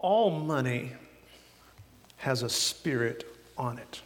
[0.00, 0.92] all money
[2.16, 3.24] has a spirit
[3.56, 4.02] on it.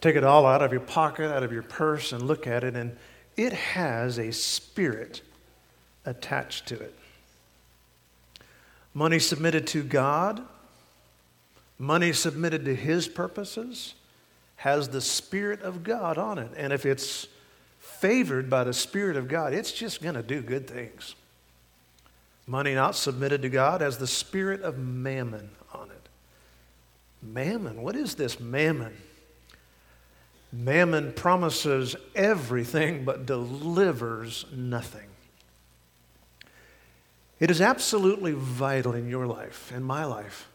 [0.00, 2.76] Take it all out of your pocket, out of your purse, and look at it,
[2.76, 2.96] and
[3.36, 5.22] it has a spirit
[6.04, 6.94] attached to it.
[8.94, 10.42] Money submitted to God,
[11.78, 13.94] money submitted to His purposes,
[14.56, 16.50] has the Spirit of God on it.
[16.56, 17.28] And if it's
[17.78, 21.14] favored by the Spirit of God, it's just going to do good things.
[22.46, 26.08] Money not submitted to God has the spirit of mammon on it.
[27.22, 28.96] Mammon, what is this mammon?
[30.52, 35.06] Mammon promises everything but delivers nothing.
[37.38, 40.48] It is absolutely vital in your life and my life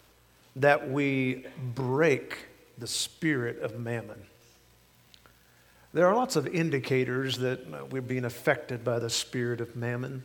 [0.55, 2.37] that we break
[2.77, 4.21] the spirit of mammon.
[5.93, 10.23] There are lots of indicators that we're being affected by the spirit of mammon.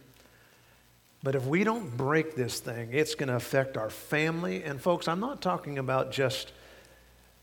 [1.23, 4.65] But if we don't break this thing, it's going to affect our family.
[4.65, 6.53] And folks, I'm not talking about just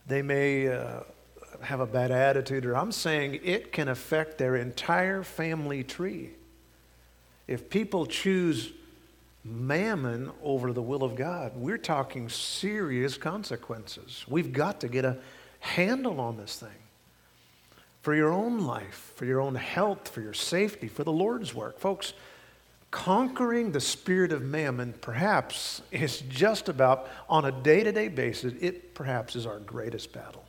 [0.08, 1.02] they may uh,
[1.62, 6.32] have a bad attitude, or I'm saying it can affect their entire family tree.
[7.48, 8.72] If people choose
[9.44, 14.26] mammon over the will of God, we're talking serious consequences.
[14.28, 15.18] We've got to get a
[15.60, 16.70] handle on this thing
[18.02, 21.80] for your own life, for your own health, for your safety, for the Lord's work.
[21.80, 22.14] Folks,
[22.92, 28.54] conquering the spirit of mammon perhaps is just about, on a day to day basis,
[28.62, 30.46] it perhaps is our greatest battle.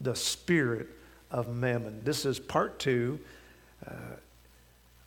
[0.00, 0.88] The spirit
[1.30, 2.02] of mammon.
[2.04, 3.18] This is part two.
[3.86, 3.92] Uh,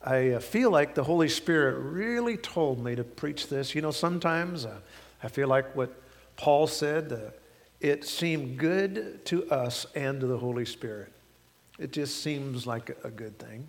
[0.04, 3.74] I uh, feel like the Holy Spirit really told me to preach this.
[3.74, 4.78] You know, sometimes uh,
[5.22, 5.92] I feel like what
[6.36, 7.30] Paul said, uh,
[7.80, 11.12] it seemed good to us and to the Holy Spirit.
[11.78, 13.68] It just seems like a good thing.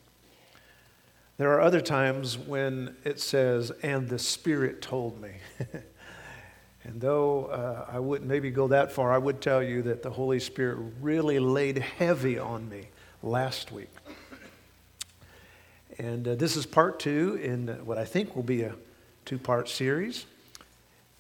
[1.38, 5.32] There are other times when it says, and the Spirit told me.
[6.84, 10.12] and though uh, I wouldn't maybe go that far, I would tell you that the
[10.12, 12.90] Holy Spirit really laid heavy on me
[13.24, 13.90] last week.
[15.98, 18.76] And uh, this is part two in what I think will be a
[19.26, 20.28] two part series.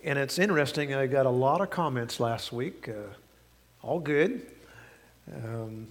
[0.03, 3.13] And it's interesting, I got a lot of comments last week, uh,
[3.81, 4.45] all good.
[5.33, 5.87] Um,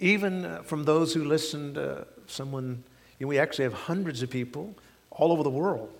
[0.00, 2.82] even from those who listened, uh, someone
[3.18, 4.74] you know, we actually have hundreds of people
[5.10, 5.92] all over the world,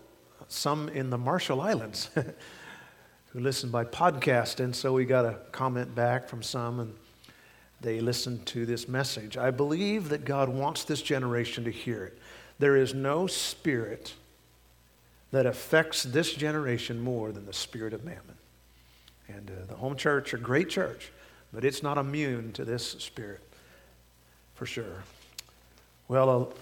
[0.49, 4.61] some in the Marshall Islands, who listen by podcast.
[4.61, 6.95] And so we got a comment back from some, and
[7.81, 9.37] they listened to this message.
[9.37, 12.19] I believe that God wants this generation to hear it.
[12.59, 14.15] There is no spirit
[15.31, 18.37] that affects this generation more than the spirit of mammon.
[19.29, 21.13] And uh, the home church, a great church,
[21.53, 23.43] but it's not immune to this spirit,
[24.55, 25.05] for sure.
[26.09, 26.55] Well, uh,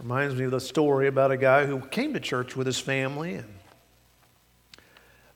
[0.00, 3.34] Reminds me of the story about a guy who came to church with his family
[3.34, 3.52] and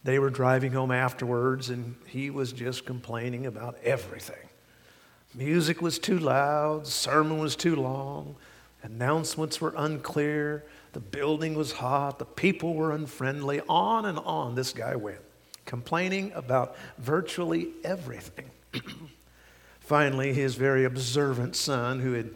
[0.05, 4.49] they were driving home afterwards and he was just complaining about everything.
[5.35, 8.37] Music was too loud, sermon was too long,
[8.83, 10.65] announcements were unclear,
[10.95, 15.21] the building was hot, the people were unfriendly, on and on this guy went,
[15.67, 18.51] complaining about virtually everything.
[19.81, 22.31] Finally, his very observant son, who had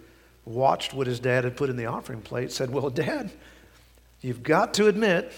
[0.48, 3.30] watched what his dad had put in the offering plate, said, Well, Dad,
[4.20, 5.32] you've got to admit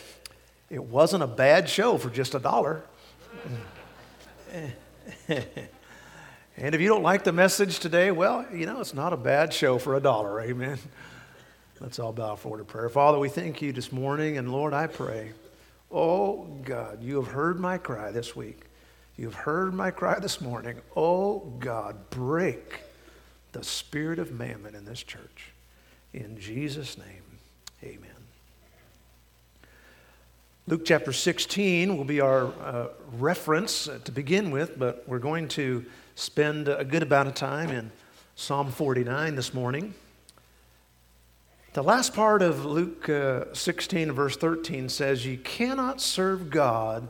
[0.71, 2.83] it wasn't a bad show for just a dollar.
[5.29, 5.45] and
[6.57, 9.79] if you don't like the message today, well, you know, it's not a bad show
[9.79, 10.41] for a dollar.
[10.41, 10.79] Amen.
[11.81, 12.89] Let's all bow forward to prayer.
[12.89, 15.33] Father, we thank you this morning, and Lord, I pray,
[15.91, 18.65] oh God, you have heard my cry this week.
[19.17, 20.81] You've heard my cry this morning.
[20.95, 22.81] Oh God, break
[23.53, 25.53] the spirit of mammon in this church.
[26.13, 27.39] In Jesus' name,
[27.83, 28.11] amen.
[30.67, 35.49] Luke chapter 16 will be our uh, reference uh, to begin with, but we're going
[35.49, 35.85] to
[36.15, 37.91] spend a good amount of time in
[38.37, 39.95] Psalm 49 this morning.
[41.73, 47.09] The last part of Luke uh, 16, verse 13 says, You cannot serve God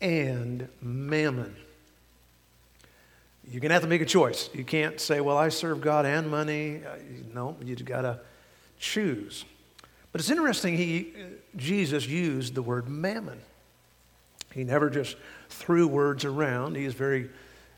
[0.00, 1.56] and mammon.
[3.50, 4.50] You're going to have to make a choice.
[4.52, 6.82] You can't say, well, I serve God and money.
[6.84, 6.96] Uh,
[7.32, 8.20] no, you've got to
[8.78, 9.44] choose.
[10.12, 11.14] But it's interesting, he,
[11.56, 13.40] Jesus used the word mammon.
[14.52, 15.16] He never just
[15.48, 16.76] threw words around.
[16.76, 17.30] He is very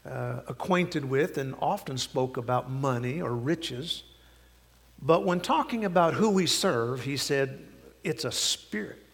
[0.04, 4.02] uh, acquainted with and often spoke about money or riches.
[5.02, 7.60] But when talking about who we serve, he said,
[8.02, 9.04] it's a spirit.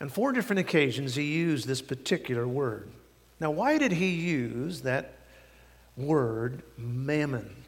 [0.00, 2.90] On four different occasions, he used this particular word.
[3.40, 5.14] Now, why did he use that
[5.96, 7.64] word mammon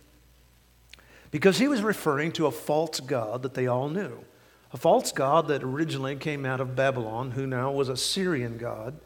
[1.31, 4.25] because he was referring to a false god that they all knew.
[4.73, 8.99] a false god that originally came out of Babylon, who now was a Syrian god,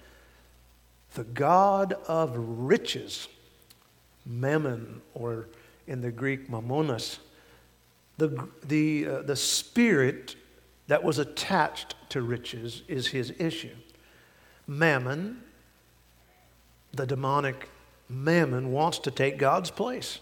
[1.14, 3.28] the god of riches,
[4.24, 5.48] mammon, or
[5.86, 7.18] in the Greek, mammonas,
[8.16, 10.36] the, the, uh, the spirit
[10.86, 13.74] that was attached to riches is his issue.
[14.66, 15.42] Mammon,
[16.92, 17.68] the demonic
[18.10, 20.20] mammon, wants to take God's place.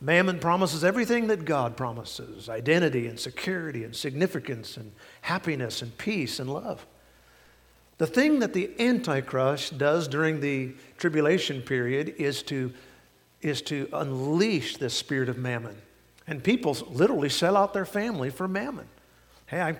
[0.00, 4.92] Mammon promises everything that God promises identity and security and significance and
[5.22, 6.86] happiness and peace and love.
[7.98, 12.72] The thing that the Antichrist does during the tribulation period is to,
[13.40, 15.76] is to unleash the spirit of mammon.
[16.26, 18.88] And people literally sell out their family for mammon.
[19.46, 19.78] Hey, I,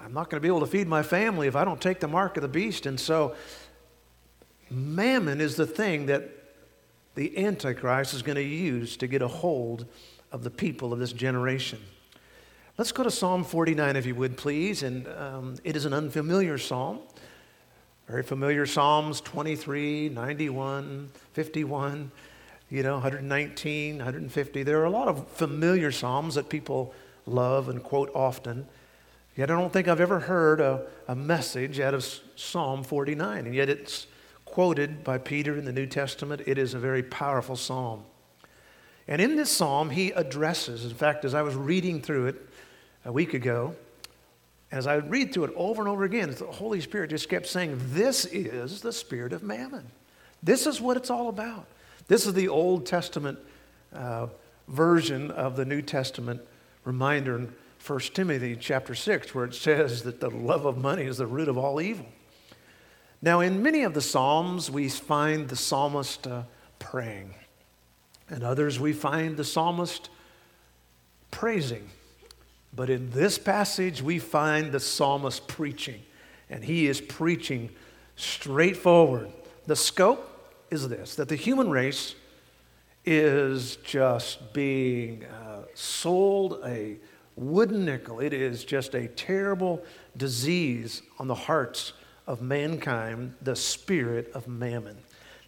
[0.00, 2.08] I'm not going to be able to feed my family if I don't take the
[2.08, 2.84] mark of the beast.
[2.84, 3.34] And so,
[4.70, 6.30] mammon is the thing that
[7.16, 9.86] the Antichrist is going to use to get a hold
[10.30, 11.80] of the people of this generation.
[12.78, 14.82] Let's go to Psalm 49, if you would, please.
[14.82, 17.00] And um, it is an unfamiliar psalm.
[18.06, 22.12] Very familiar Psalms 23, 91, 51,
[22.70, 24.62] you know, 119, 150.
[24.62, 28.68] There are a lot of familiar Psalms that people love and quote often.
[29.36, 32.04] Yet I don't think I've ever heard a, a message out of
[32.36, 33.46] Psalm 49.
[33.46, 34.06] And yet it's
[34.56, 36.40] quoted by Peter in the New Testament.
[36.46, 38.04] It is a very powerful psalm.
[39.06, 42.36] And in this psalm, he addresses, in fact, as I was reading through it
[43.04, 43.76] a week ago,
[44.72, 47.78] as I read through it over and over again, the Holy Spirit just kept saying,
[47.88, 49.90] This is the spirit of mammon.
[50.42, 51.66] This is what it's all about.
[52.08, 53.38] This is the Old Testament
[53.92, 54.28] uh,
[54.68, 56.40] version of the New Testament
[56.82, 57.54] reminder in
[57.86, 61.48] 1 Timothy chapter 6, where it says that the love of money is the root
[61.48, 62.06] of all evil.
[63.22, 66.42] Now, in many of the Psalms, we find the psalmist uh,
[66.78, 67.34] praying,
[68.28, 70.10] and others we find the psalmist
[71.30, 71.88] praising.
[72.74, 76.02] But in this passage, we find the psalmist preaching,
[76.50, 77.70] and he is preaching
[78.16, 79.32] straightforward.
[79.66, 82.14] The scope is this that the human race
[83.06, 86.96] is just being uh, sold a
[87.36, 88.20] wooden nickel.
[88.20, 89.82] It is just a terrible
[90.16, 91.92] disease on the hearts
[92.26, 94.96] of mankind, the spirit of mammon.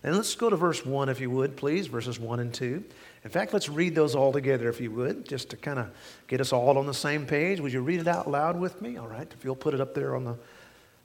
[0.04, 2.84] And let's go to verse 1, if you would, please, verses 1 and 2.
[3.24, 5.90] In fact, let's read those all together, if you would, just to kind of
[6.28, 7.60] get us all on the same page.
[7.60, 8.96] Would you read it out loud with me?
[8.96, 10.36] All right, if you'll put it up there on the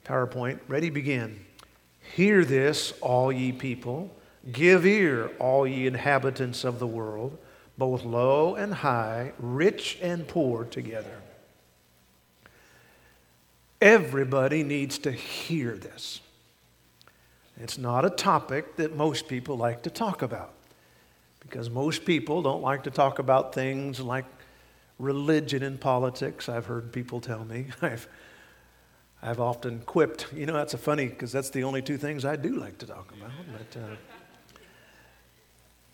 [0.04, 0.60] PowerPoint.
[0.68, 1.44] Ready, begin.
[2.14, 4.14] Hear this, all ye people.
[4.52, 7.36] Give ear, all ye inhabitants of the world,
[7.76, 11.20] both low and high, rich and poor together.
[13.80, 16.20] Everybody needs to hear this.
[17.56, 20.52] It's not a topic that most people like to talk about
[21.40, 24.24] because most people don't like to talk about things like
[24.98, 26.48] religion and politics.
[26.48, 27.66] I've heard people tell me.
[27.82, 28.08] I've,
[29.22, 32.36] I've often quipped, you know, that's a funny because that's the only two things I
[32.36, 33.30] do like to talk about.
[33.52, 33.96] But, uh,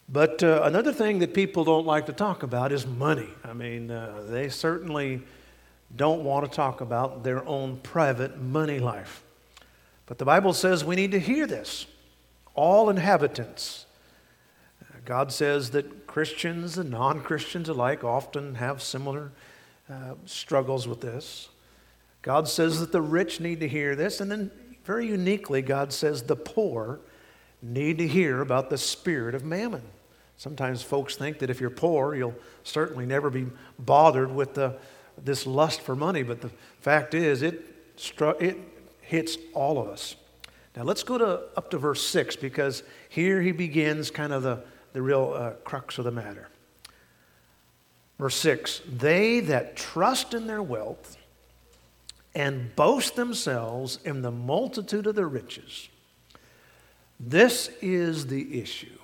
[0.08, 3.28] but uh, another thing that people don't like to talk about is money.
[3.44, 5.22] I mean, uh, they certainly
[5.96, 9.22] don't want to talk about their own private money life.
[10.06, 11.86] But the Bible says we need to hear this.
[12.54, 13.86] All inhabitants.
[15.04, 19.32] God says that Christians and non Christians alike often have similar
[19.88, 21.48] uh, struggles with this.
[22.22, 24.20] God says that the rich need to hear this.
[24.20, 24.50] And then,
[24.84, 27.00] very uniquely, God says the poor
[27.62, 29.82] need to hear about the spirit of mammon.
[30.36, 33.46] Sometimes folks think that if you're poor, you'll certainly never be
[33.78, 34.78] bothered with the
[35.24, 36.50] this lust for money, but the
[36.80, 37.64] fact is, it,
[38.40, 38.56] it
[39.00, 40.16] hits all of us.
[40.76, 44.62] Now let's go to up to verse 6 because here he begins kind of the,
[44.92, 46.48] the real uh, crux of the matter.
[48.18, 51.16] Verse 6 They that trust in their wealth
[52.34, 55.88] and boast themselves in the multitude of their riches.
[57.18, 58.98] This is the issue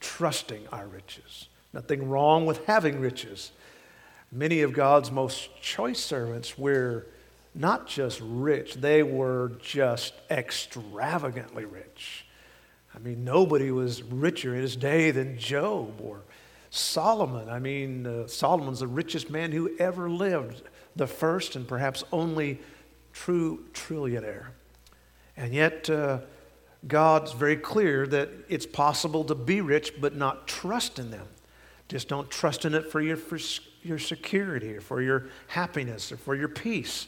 [0.00, 1.48] trusting our riches.
[1.72, 3.52] Nothing wrong with having riches.
[4.34, 7.06] Many of God's most choice servants were
[7.54, 12.26] not just rich, they were just extravagantly rich.
[12.92, 16.22] I mean, nobody was richer in his day than Job or
[16.70, 17.48] Solomon.
[17.48, 20.62] I mean, uh, Solomon's the richest man who ever lived,
[20.96, 22.58] the first and perhaps only
[23.12, 24.46] true trillionaire.
[25.36, 26.18] And yet, uh,
[26.88, 31.28] God's very clear that it's possible to be rich but not trust in them.
[31.88, 33.38] Just don't trust in it for your for
[33.84, 37.06] your security or for your happiness or for your peace.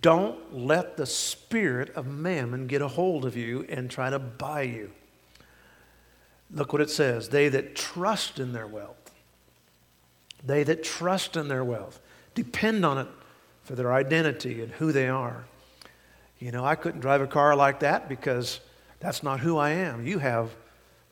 [0.00, 4.62] Don't let the spirit of mammon get a hold of you and try to buy
[4.62, 4.90] you.
[6.50, 9.10] Look what it says they that trust in their wealth,
[10.44, 12.00] they that trust in their wealth,
[12.34, 13.08] depend on it
[13.62, 15.44] for their identity and who they are.
[16.38, 18.60] You know, I couldn't drive a car like that because
[19.00, 20.06] that's not who I am.
[20.06, 20.54] You have,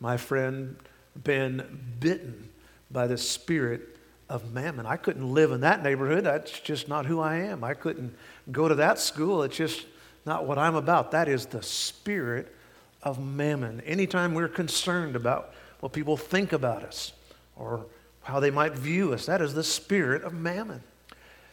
[0.00, 0.76] my friend,
[1.23, 2.50] been bitten
[2.90, 3.95] by the spirit
[4.28, 4.87] of mammon.
[4.87, 6.25] I couldn't live in that neighborhood.
[6.25, 7.62] That's just not who I am.
[7.62, 8.14] I couldn't
[8.50, 9.42] go to that school.
[9.42, 9.87] It's just
[10.25, 11.12] not what I'm about.
[11.12, 12.54] That is the spirit
[13.02, 13.80] of mammon.
[13.83, 17.12] Anytime we're concerned about what people think about us
[17.54, 17.87] or
[18.23, 20.83] how they might view us, that is the spirit of mammon.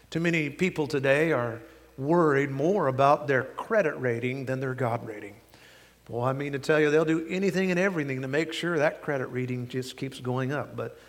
[0.09, 1.61] Too many people today are
[1.97, 5.35] worried more about their credit rating than their God rating.
[6.09, 9.01] Well, I mean to tell you, they'll do anything and everything to make sure that
[9.01, 10.75] credit rating just keeps going up.
[10.75, 10.99] But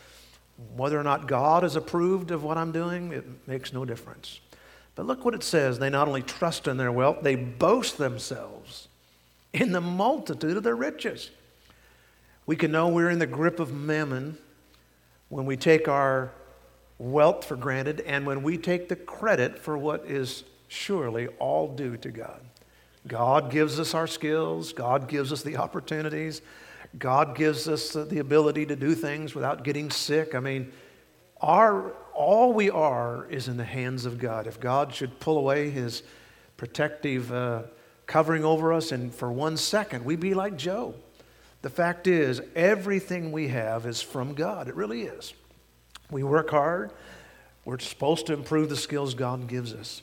[0.77, 4.41] whether or not God has approved of what I'm doing, it makes no difference.
[4.95, 5.79] But look what it says.
[5.79, 8.89] They not only trust in their wealth, they boast themselves
[9.53, 11.31] in the multitude of their riches.
[12.47, 14.39] We can know we're in the grip of mammon
[15.29, 16.33] when we take our
[16.99, 21.97] wealth for granted and when we take the credit for what is surely all due
[21.97, 22.41] to God.
[23.07, 26.41] God gives us our skills, God gives us the opportunities,
[26.99, 30.35] God gives us the ability to do things without getting sick.
[30.35, 30.73] I mean,
[31.41, 34.47] our, all we are is in the hands of God.
[34.47, 36.03] If God should pull away his
[36.57, 37.63] protective uh,
[38.07, 40.95] covering over us, and for one second, we'd be like Job.
[41.63, 44.69] The fact is, everything we have is from God.
[44.69, 45.33] It really is.
[46.11, 46.93] We work hard.
[47.65, 50.03] We're supposed to improve the skills God gives us.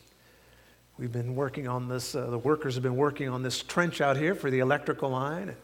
[0.97, 4.17] We've been working on this, uh, the workers have been working on this trench out
[4.17, 5.55] here for the electrical line,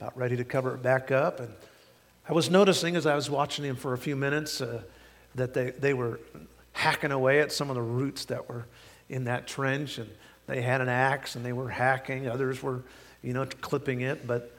[0.00, 1.40] about ready to cover it back up.
[1.40, 1.52] And
[2.26, 4.80] I was noticing as I was watching them for a few minutes uh,
[5.34, 6.20] that they, they were
[6.72, 8.64] hacking away at some of the roots that were
[9.10, 10.08] in that trench, and
[10.46, 12.82] they had an axe and they were hacking, others were,
[13.22, 14.26] you know, clipping it.
[14.26, 14.56] But,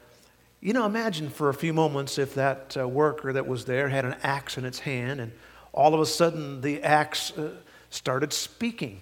[0.59, 4.05] you know, imagine for a few moments if that uh, worker that was there had
[4.05, 5.31] an axe in its hand, and
[5.73, 7.49] all of a sudden the axe uh,
[7.89, 9.01] started speaking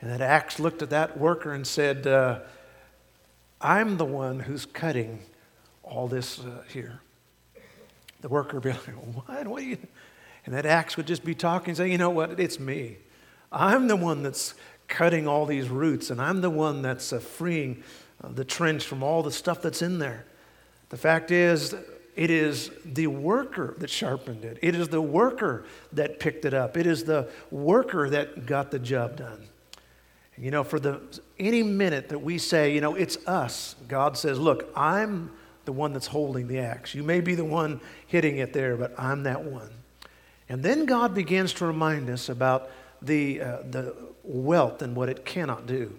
[0.00, 2.40] and that axe looked at that worker and said, uh,
[3.60, 5.20] I'm the one who's cutting
[5.88, 7.00] all this uh, here.
[8.20, 9.46] The worker would be like, What?
[9.46, 9.78] What are you?
[10.46, 12.38] And that axe would just be talking, saying, You know what?
[12.38, 12.98] It's me.
[13.50, 14.54] I'm the one that's
[14.88, 17.82] cutting all these roots, and I'm the one that's uh, freeing
[18.22, 20.24] uh, the trench from all the stuff that's in there.
[20.88, 21.74] The fact is,
[22.16, 24.58] it is the worker that sharpened it.
[24.60, 26.76] It is the worker that picked it up.
[26.76, 29.46] It is the worker that got the job done.
[30.36, 31.00] You know, for the
[31.38, 35.30] any minute that we say, you know, it's us, God says, look, I'm
[35.68, 36.94] the one that's holding the axe.
[36.94, 39.68] You may be the one hitting it there, but I'm that one.
[40.48, 42.70] And then God begins to remind us about
[43.02, 45.94] the, uh, the wealth and what it cannot do.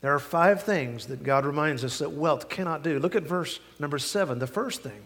[0.00, 2.98] There are five things that God reminds us that wealth cannot do.
[2.98, 4.38] Look at verse number seven.
[4.38, 5.04] The first thing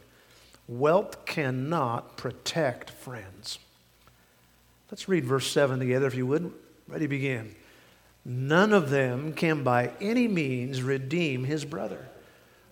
[0.68, 3.58] wealth cannot protect friends.
[4.88, 6.52] Let's read verse seven together, if you would.
[6.86, 7.56] Ready, begin.
[8.24, 12.06] None of them can by any means redeem his brother,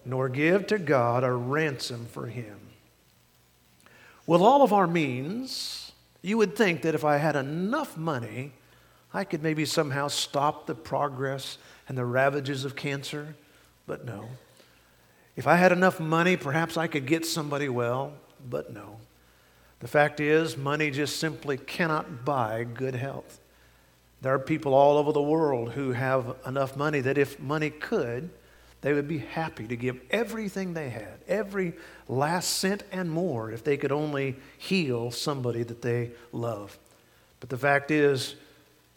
[0.04, 2.58] nor give to God a ransom for him.
[4.26, 8.52] With all of our means, you would think that if I had enough money,
[9.12, 13.34] I could maybe somehow stop the progress and the ravages of cancer,
[13.86, 14.28] but no.
[15.36, 18.12] If I had enough money, perhaps I could get somebody well,
[18.48, 18.96] but no.
[19.80, 23.40] The fact is, money just simply cannot buy good health.
[24.20, 28.30] There are people all over the world who have enough money that if money could,
[28.80, 31.74] they would be happy to give everything they had, every
[32.06, 36.78] last cent and more, if they could only heal somebody that they love.
[37.40, 38.36] But the fact is,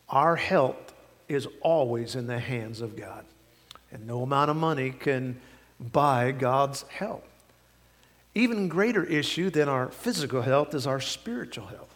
[0.10, 0.94] our health
[1.28, 3.26] is always in the hands of God.
[3.92, 5.40] And no amount of money can
[5.80, 7.26] buy God's help.
[8.36, 11.94] Even greater issue than our physical health is our spiritual health.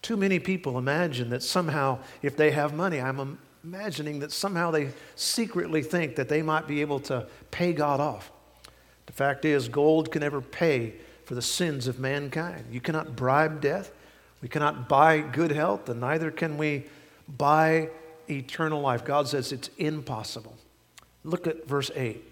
[0.00, 4.90] Too many people imagine that somehow, if they have money, I'm imagining that somehow they
[5.14, 8.30] secretly think that they might be able to pay God off.
[9.06, 12.66] The fact is, gold can never pay for the sins of mankind.
[12.70, 13.92] You cannot bribe death.
[14.40, 16.84] We cannot buy good health, and neither can we
[17.28, 17.90] buy
[18.30, 19.04] eternal life.
[19.04, 20.56] God says it's impossible.
[21.24, 22.22] Look at verse 8.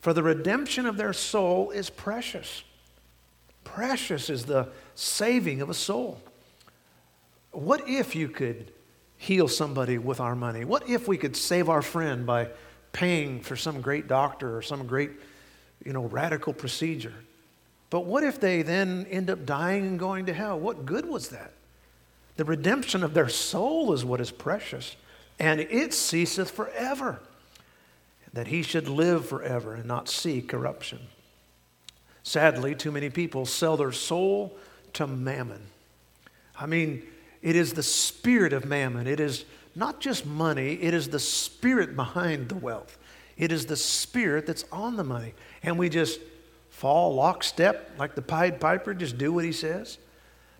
[0.00, 2.64] For the redemption of their soul is precious.
[3.64, 6.20] Precious is the saving of a soul.
[7.52, 8.72] What if you could
[9.20, 10.64] heal somebody with our money?
[10.64, 12.48] What if we could save our friend by
[12.92, 15.10] paying for some great doctor or some great,
[15.84, 17.12] you know, radical procedure?
[17.90, 20.58] But what if they then end up dying and going to hell?
[20.58, 21.52] What good was that?
[22.36, 24.96] The redemption of their soul is what is precious,
[25.38, 27.20] and it ceaseth forever.
[28.32, 31.00] That he should live forever and not see corruption.
[32.22, 34.56] Sadly, too many people sell their soul
[34.94, 35.60] to mammon.
[36.58, 37.02] I mean,
[37.42, 39.06] it is the spirit of mammon.
[39.06, 39.44] It is
[39.74, 42.98] not just money, it is the spirit behind the wealth.
[43.36, 45.34] It is the spirit that's on the money.
[45.62, 46.20] And we just
[46.68, 49.98] fall lockstep like the Pied Piper, just do what he says.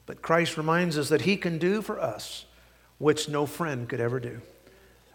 [0.07, 2.47] But Christ reminds us that he can do for us
[2.99, 4.41] which no friend could ever do.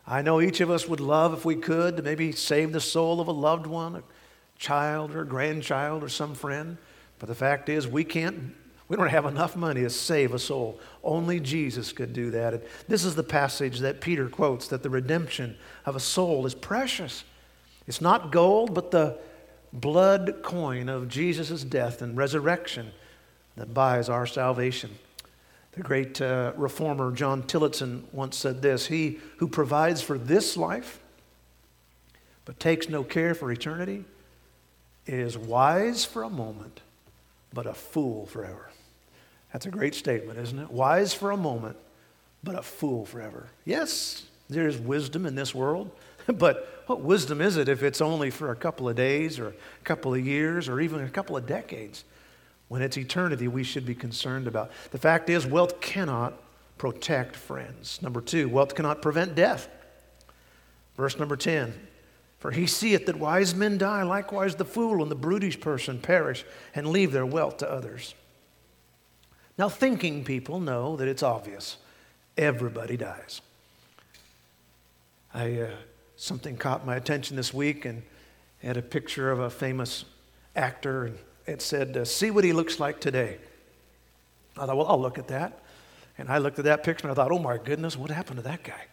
[0.08, 3.20] I know each of us would love, if we could, to maybe save the soul
[3.20, 4.04] of a loved one, a
[4.58, 6.78] child or a grandchild or some friend.
[7.20, 8.56] But the fact is, we can't,
[8.88, 10.80] we don't have enough money to save a soul.
[11.04, 12.54] Only Jesus could do that.
[12.54, 16.54] And this is the passage that Peter quotes that the redemption of a soul is
[16.54, 17.24] precious.
[17.88, 19.18] It's not gold, but the
[19.74, 22.92] blood coin of Jesus' death and resurrection
[23.56, 24.92] that buys our salvation.
[25.72, 31.00] The great uh, reformer John Tillotson once said this He who provides for this life
[32.46, 34.06] but takes no care for eternity
[35.08, 36.82] is wise for a moment,
[37.52, 38.70] but a fool forever.
[39.56, 40.70] That's a great statement, isn't it?
[40.70, 41.78] Wise for a moment,
[42.44, 43.48] but a fool forever.
[43.64, 45.92] Yes, there's wisdom in this world,
[46.28, 49.54] but what wisdom is it if it's only for a couple of days or a
[49.86, 52.04] couple of years or even a couple of decades?
[52.68, 54.72] when it's eternity we should be concerned about.
[54.92, 56.34] The fact is, wealth cannot
[56.78, 58.02] protect friends.
[58.02, 59.70] Number two, wealth cannot prevent death.
[60.98, 61.74] Verse number 10
[62.40, 66.44] For he seeth that wise men die, likewise the fool and the brutish person perish
[66.74, 68.16] and leave their wealth to others.
[69.58, 71.78] Now, thinking people know that it's obvious
[72.38, 73.42] everybody dies.
[75.34, 75.70] I, uh,
[76.18, 78.04] something caught my attention this week and
[78.62, 80.06] had a picture of a famous
[80.56, 83.38] actor and it said, uh, See what he looks like today.
[84.58, 85.60] I thought, Well, I'll look at that.
[86.18, 88.44] And I looked at that picture and I thought, Oh my goodness, what happened to
[88.44, 88.86] that guy?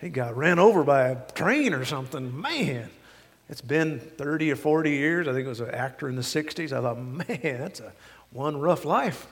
[0.00, 2.40] He got ran over by a train or something.
[2.40, 2.88] Man,
[3.48, 5.28] it's been 30 or 40 years.
[5.28, 6.72] I think it was an actor in the 60s.
[6.72, 7.92] I thought, Man, that's a
[8.30, 9.26] one rough life.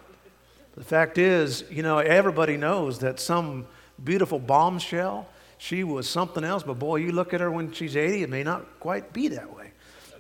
[0.77, 3.67] The fact is, you know, everybody knows that some
[4.03, 5.27] beautiful bombshell,
[5.59, 8.43] she was something else, but boy, you look at her when she's 80, it may
[8.43, 9.71] not quite be that way.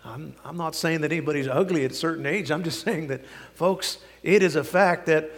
[0.03, 2.51] I'm, I'm not saying that anybody's ugly at a certain age.
[2.51, 5.31] I'm just saying that, folks, it is a fact that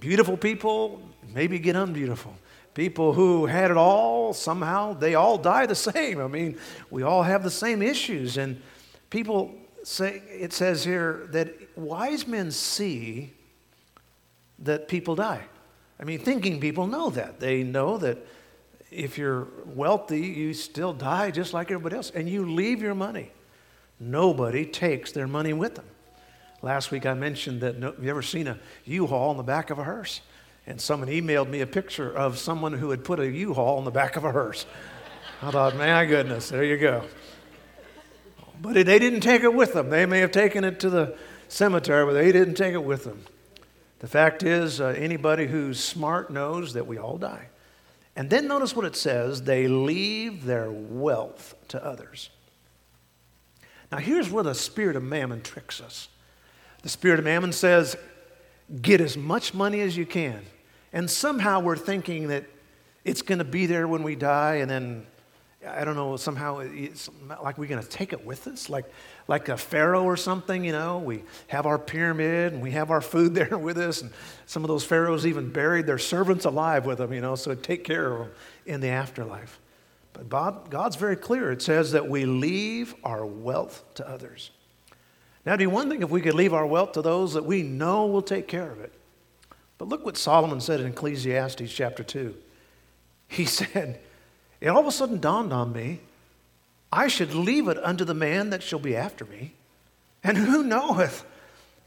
[0.00, 1.02] beautiful people
[1.34, 2.34] maybe get unbeautiful.
[2.78, 6.20] People who had it all, somehow, they all die the same.
[6.20, 6.56] I mean,
[6.90, 8.36] we all have the same issues.
[8.36, 8.62] And
[9.10, 13.32] people say, it says here that wise men see
[14.60, 15.42] that people die.
[15.98, 17.40] I mean, thinking people know that.
[17.40, 18.24] They know that
[18.92, 23.32] if you're wealthy, you still die just like everybody else, and you leave your money.
[23.98, 25.86] Nobody takes their money with them.
[26.62, 29.80] Last week I mentioned that no, you ever seen a U-Haul in the back of
[29.80, 30.20] a hearse?
[30.68, 33.90] And someone emailed me a picture of someone who had put a U-Haul on the
[33.90, 34.66] back of a hearse.
[35.40, 37.04] I thought, my goodness, there you go.
[38.60, 39.88] But they didn't take it with them.
[39.88, 41.16] They may have taken it to the
[41.48, 43.24] cemetery, but they didn't take it with them.
[44.00, 47.46] The fact is, uh, anybody who's smart knows that we all die.
[48.14, 52.28] And then notice what it says they leave their wealth to others.
[53.90, 56.08] Now, here's where the spirit of mammon tricks us.
[56.82, 57.96] The spirit of mammon says,
[58.82, 60.44] get as much money as you can.
[60.92, 62.44] And somehow we're thinking that
[63.04, 65.06] it's going to be there when we die, and then,
[65.66, 67.08] I don't know, somehow it's
[67.42, 68.84] like we're going to take it with us, like,
[69.26, 70.98] like a pharaoh or something, you know.
[70.98, 74.10] We have our pyramid and we have our food there with us, and
[74.46, 77.84] some of those pharaohs even buried their servants alive with them, you know, so take
[77.84, 78.30] care of them
[78.66, 79.60] in the afterlife.
[80.12, 81.52] But God, God's very clear.
[81.52, 84.50] It says that we leave our wealth to others.
[85.46, 87.62] Now, it'd be one thing if we could leave our wealth to those that we
[87.62, 88.92] know will take care of it.
[89.78, 92.34] But look what Solomon said in Ecclesiastes chapter 2.
[93.28, 94.00] He said,
[94.60, 96.00] It all of a sudden dawned on me,
[96.92, 99.52] I should leave it unto the man that shall be after me.
[100.24, 101.24] And who knoweth?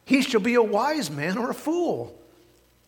[0.06, 2.18] He shall be a wise man or a fool.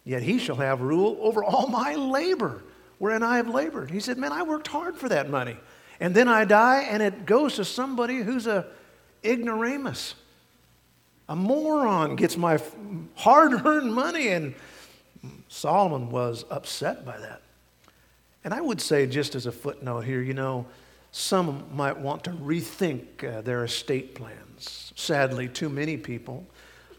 [0.06, 2.62] Yet he shall have rule over all my labor
[3.00, 3.92] wherein I have labored.
[3.92, 5.58] He said, Man, I worked hard for that money.
[6.00, 8.66] And then I die, and it goes to somebody who's a
[9.24, 10.16] ignoramus.
[11.30, 12.60] A moron gets my
[13.16, 14.30] hard earned money.
[14.30, 14.54] And
[15.47, 17.41] Solomon was upset by that.
[18.43, 20.65] And I would say, just as a footnote here, you know,
[21.12, 24.91] some might want to rethink uh, their estate plans.
[24.95, 26.45] Sadly, too many people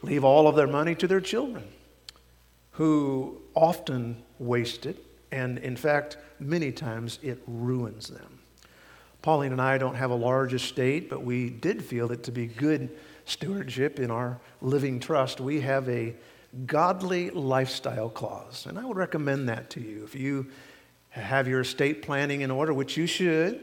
[0.02, 1.64] leave all of their money to their children
[2.72, 8.38] who often waste it and in fact, many times it ruins them.
[9.20, 12.46] Pauline and I don't have a large estate, but we did feel it to be
[12.46, 12.88] good
[13.24, 15.40] stewardship in our living trust.
[15.40, 16.14] We have a
[16.67, 20.05] godly lifestyle clause, and I would recommend that to you.
[20.05, 20.47] If you
[21.11, 23.55] have your estate planning in order, which you should,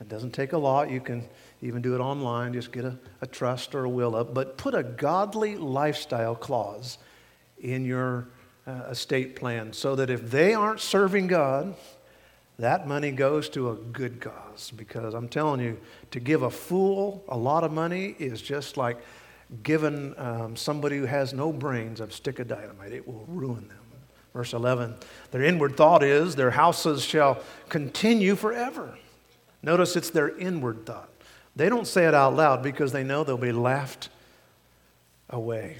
[0.00, 0.90] it doesn't take a lot.
[0.90, 1.26] You can
[1.62, 4.74] even do it online, just get a, a trust or a will up, but put
[4.74, 6.98] a godly lifestyle clause
[7.58, 8.28] in your
[8.66, 11.74] uh, estate plan so that if they aren't serving God,
[12.58, 14.72] that money goes to a good cause.
[14.74, 15.78] Because I'm telling you,
[16.10, 18.98] to give a fool a lot of money is just like
[19.62, 22.92] giving um, somebody who has no brains a stick of dynamite.
[22.92, 23.78] It will ruin them.
[24.34, 24.94] Verse 11
[25.30, 28.98] Their inward thought is, their houses shall continue forever.
[29.62, 31.10] Notice it's their inward thought.
[31.56, 34.10] They don't say it out loud because they know they'll be laughed
[35.30, 35.78] away.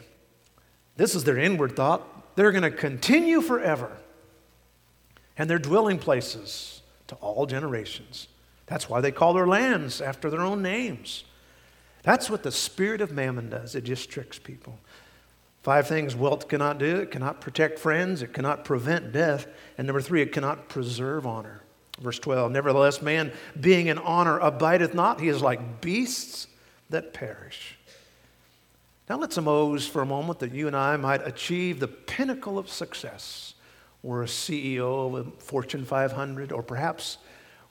[0.96, 2.35] This is their inward thought.
[2.35, 3.94] They're going to continue forever.
[5.37, 8.29] And their dwelling places to all generations.
[8.66, 11.24] That's why they call their lands after their own names.
[12.07, 13.75] That's what the spirit of mammon does.
[13.75, 14.79] It just tricks people.
[15.64, 20.01] Five things wealth cannot do it cannot protect friends, it cannot prevent death, and number
[20.01, 21.62] three, it cannot preserve honor.
[22.01, 26.47] Verse 12 Nevertheless, man being in honor abideth not, he is like beasts
[26.90, 27.77] that perish.
[29.11, 32.69] Now let's suppose for a moment that you and I might achieve the pinnacle of
[32.69, 33.55] success.
[34.05, 37.19] We're a CEO of a Fortune 500, or perhaps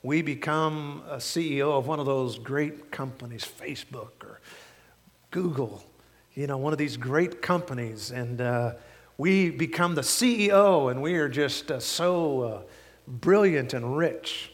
[0.05, 4.39] we become a CEO of one of those great companies, Facebook or
[5.31, 5.83] Google,
[6.33, 8.73] you know, one of these great companies, and uh,
[9.17, 12.41] we become the CEO and we are just uh, so.
[12.41, 12.61] Uh,
[13.07, 14.51] brilliant and rich.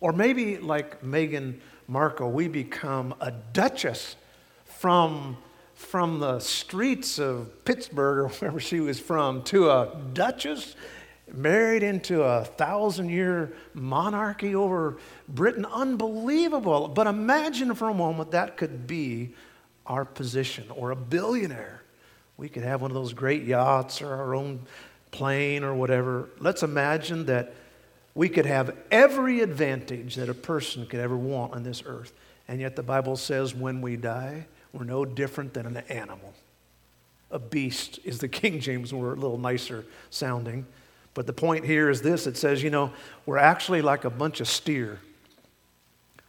[0.00, 4.16] Or maybe, like Meghan Markle, we become a duchess
[4.64, 5.36] from,
[5.74, 10.76] from the streets of Pittsburgh or wherever she was from to a duchess
[11.32, 15.64] married into a thousand year monarchy over Britain.
[15.64, 16.88] Unbelievable.
[16.88, 19.34] But imagine for a moment that could be
[19.86, 21.82] our position or a billionaire.
[22.36, 24.60] We could have one of those great yachts or our own
[25.10, 26.28] plane or whatever.
[26.40, 27.54] Let's imagine that
[28.14, 32.12] we could have every advantage that a person could ever want on this earth.
[32.48, 36.34] And yet the Bible says when we die, we're no different than an animal.
[37.30, 40.66] A beast is the King James, we're a little nicer sounding.
[41.14, 42.92] But the point here is this it says, you know,
[43.24, 44.98] we're actually like a bunch of steer.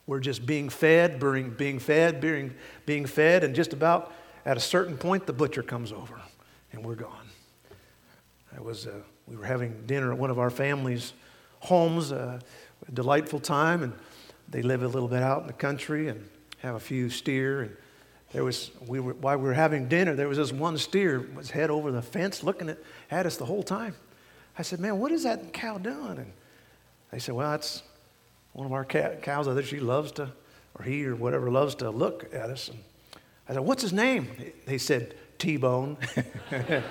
[0.08, 2.54] We're just being fed, being, being fed, being,
[2.86, 4.14] being fed, and just about
[4.46, 6.22] at a certain point, the butcher comes over
[6.72, 7.28] and we're gone.
[8.56, 8.92] I was, uh,
[9.28, 11.14] we were having dinner at one of our families'
[11.62, 12.40] homes, a
[12.94, 13.94] delightful time, and
[14.48, 17.64] they live a little bit out in the country and have a few steer.
[17.64, 17.76] And
[18.34, 21.50] there was, we were, while we were having dinner, there was this one steer was
[21.50, 22.78] head over the fence looking at,
[23.10, 23.96] at us the whole time.
[24.58, 26.18] I said, man, what is that cow doing?
[26.18, 26.32] And
[27.12, 27.84] they said, well, that's
[28.54, 29.48] one of our cows.
[29.48, 30.32] Either she loves to,
[30.78, 32.70] or he or whatever loves to look at us.
[32.70, 32.80] And
[33.50, 34.28] I said, what's his name?
[34.66, 35.98] They said, T-Bone.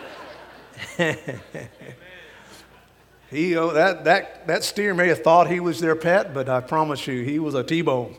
[3.34, 6.60] He, oh, that, that, that steer may have thought he was their pet, but I
[6.60, 8.14] promise you, he was a T bone.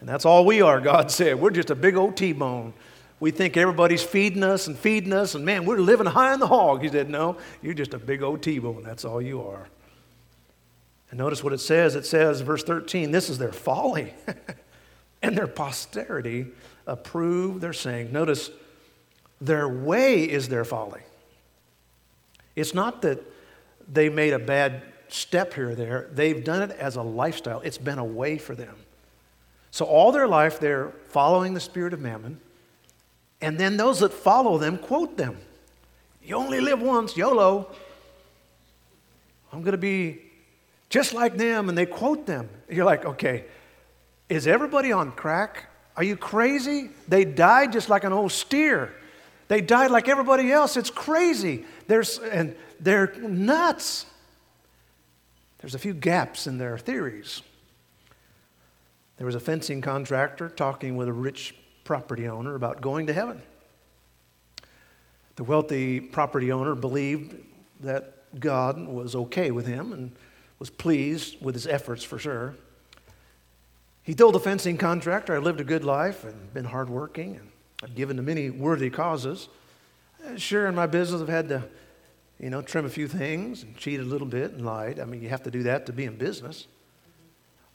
[0.00, 1.40] And that's all we are, God said.
[1.40, 2.74] We're just a big old T bone.
[3.24, 6.46] We think everybody's feeding us and feeding us, and man, we're living high in the
[6.46, 6.82] hog.
[6.82, 8.82] He said, No, you're just a big old T bone.
[8.82, 9.66] That's all you are.
[11.08, 11.94] And notice what it says.
[11.94, 14.12] It says, verse 13, this is their folly,
[15.22, 16.48] and their posterity
[16.86, 18.12] approve their saying.
[18.12, 18.50] Notice,
[19.40, 21.00] their way is their folly.
[22.54, 23.22] It's not that
[23.90, 26.10] they made a bad step here or there.
[26.12, 28.76] They've done it as a lifestyle, it's been a way for them.
[29.70, 32.38] So, all their life, they're following the spirit of mammon.
[33.44, 35.36] And then those that follow them quote them.
[36.22, 37.68] You only live once, YOLO.
[39.52, 40.22] I'm going to be
[40.88, 41.68] just like them.
[41.68, 42.48] And they quote them.
[42.70, 43.44] You're like, okay,
[44.30, 45.66] is everybody on crack?
[45.94, 46.88] Are you crazy?
[47.06, 48.94] They died just like an old steer.
[49.48, 50.78] They died like everybody else.
[50.78, 51.66] It's crazy.
[51.86, 54.06] There's, and they're nuts.
[55.58, 57.42] There's a few gaps in their theories.
[59.18, 61.54] There was a fencing contractor talking with a rich
[61.84, 63.40] property owner about going to heaven.
[65.36, 67.36] The wealthy property owner believed
[67.80, 70.12] that God was okay with him and
[70.58, 72.54] was pleased with his efforts for sure.
[74.02, 77.50] He told the fencing contractor, I lived a good life and been hardworking and
[77.82, 79.48] I've given to many worthy causes.
[80.24, 81.64] Uh, sure, in my business, I've had to,
[82.40, 85.00] you know, trim a few things and cheat a little bit and lied.
[85.00, 86.66] I mean, you have to do that to be in business.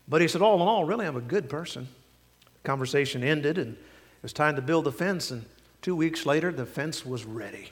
[0.08, 1.88] But he said, all in all, really, I'm a good person.
[2.64, 3.78] Conversation ended, and
[4.20, 5.32] it was time to build the fence.
[5.32, 5.46] And
[5.82, 7.72] two weeks later, the fence was ready.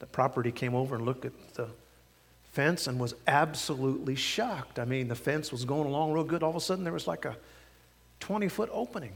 [0.00, 1.68] The property came over and looked at the
[2.50, 4.80] fence and was absolutely shocked.
[4.80, 6.42] I mean, the fence was going along real good.
[6.42, 7.36] All of a sudden, there was like a
[8.18, 9.12] 20 foot opening.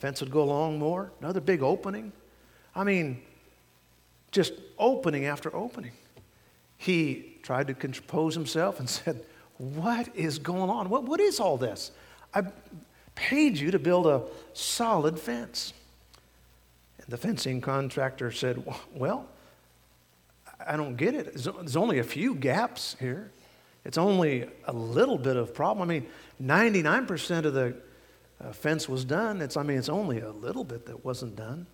[0.00, 2.12] Fence would go along more, another big opening.
[2.74, 3.22] I mean,
[4.32, 5.92] just opening after opening.
[6.76, 9.24] He tried to compose himself and said,
[9.56, 10.90] What is going on?
[10.90, 11.90] What, what is all this?
[12.34, 12.42] I
[13.14, 14.22] paid you to build a
[14.52, 15.72] solid fence.
[16.98, 19.26] And the fencing contractor said, Well,
[20.66, 21.34] I don't get it.
[21.34, 23.30] There's only a few gaps here.
[23.84, 25.88] It's only a little bit of problem.
[25.88, 26.06] I mean,
[26.42, 27.76] 99% of the
[28.42, 29.42] uh, fence was done.
[29.42, 31.66] It's, I mean, it's only a little bit that wasn't done.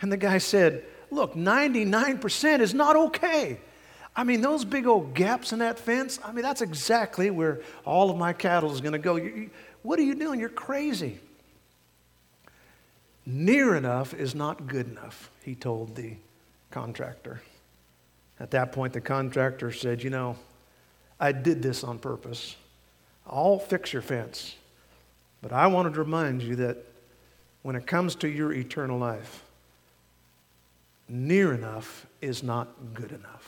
[0.00, 3.58] And the guy said, Look, 99% is not okay.
[4.16, 8.10] I mean, those big old gaps in that fence, I mean, that's exactly where all
[8.10, 9.16] of my cattle is going to go.
[9.16, 9.50] You,
[9.84, 10.40] what are you doing?
[10.40, 11.20] You're crazy.
[13.26, 16.16] Near enough is not good enough, he told the
[16.70, 17.42] contractor.
[18.40, 20.36] At that point, the contractor said, You know,
[21.20, 22.56] I did this on purpose.
[23.26, 24.56] I'll fix your fence.
[25.42, 26.78] But I wanted to remind you that
[27.62, 29.44] when it comes to your eternal life,
[31.08, 33.43] near enough is not good enough.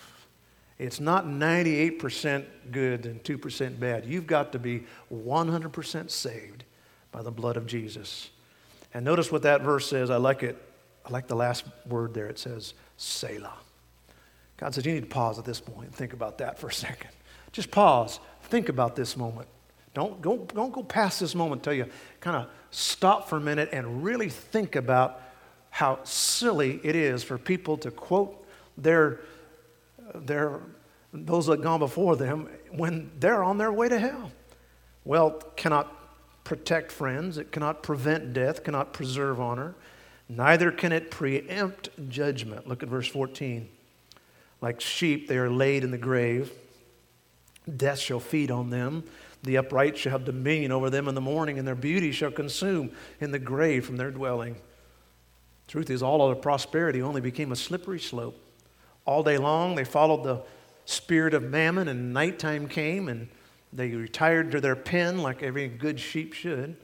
[0.78, 4.04] It's not 98% good and 2% bad.
[4.04, 6.64] You've got to be 100% saved
[7.12, 8.30] by the blood of Jesus.
[8.92, 10.10] And notice what that verse says.
[10.10, 10.60] I like it.
[11.04, 12.26] I like the last word there.
[12.26, 13.54] It says, Selah.
[14.56, 16.72] God says, you need to pause at this point and think about that for a
[16.72, 17.10] second.
[17.52, 18.20] Just pause.
[18.44, 19.48] Think about this moment.
[19.94, 21.86] Don't, don't, don't go past this moment until you
[22.20, 25.22] kind of stop for a minute and really think about
[25.70, 29.20] how silly it is for people to quote their,
[30.14, 30.60] their,
[31.12, 34.32] those that gone before them when they're on their way to hell.
[35.04, 35.92] Wealth cannot
[36.44, 39.74] protect friends, it cannot prevent death, cannot preserve honor,
[40.28, 42.68] neither can it preempt judgment.
[42.68, 43.68] Look at verse 14.
[44.60, 46.52] Like sheep, they are laid in the grave.
[47.76, 49.04] Death shall feed on them.
[49.42, 52.92] The upright shall have dominion over them in the morning, and their beauty shall consume
[53.20, 54.56] in the grave from their dwelling.
[55.68, 58.40] Truth is, all of their prosperity only became a slippery slope.
[59.06, 60.42] All day long, they followed the
[60.84, 63.28] spirit of mammon, and nighttime came, and
[63.72, 66.76] they retired to their pen like every good sheep should,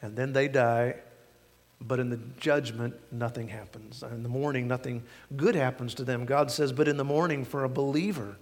[0.00, 0.96] and then they die.
[1.80, 4.04] But in the judgment, nothing happens.
[4.04, 5.02] In the morning, nothing
[5.36, 6.24] good happens to them.
[6.24, 8.36] God says, but in the morning, for a believer,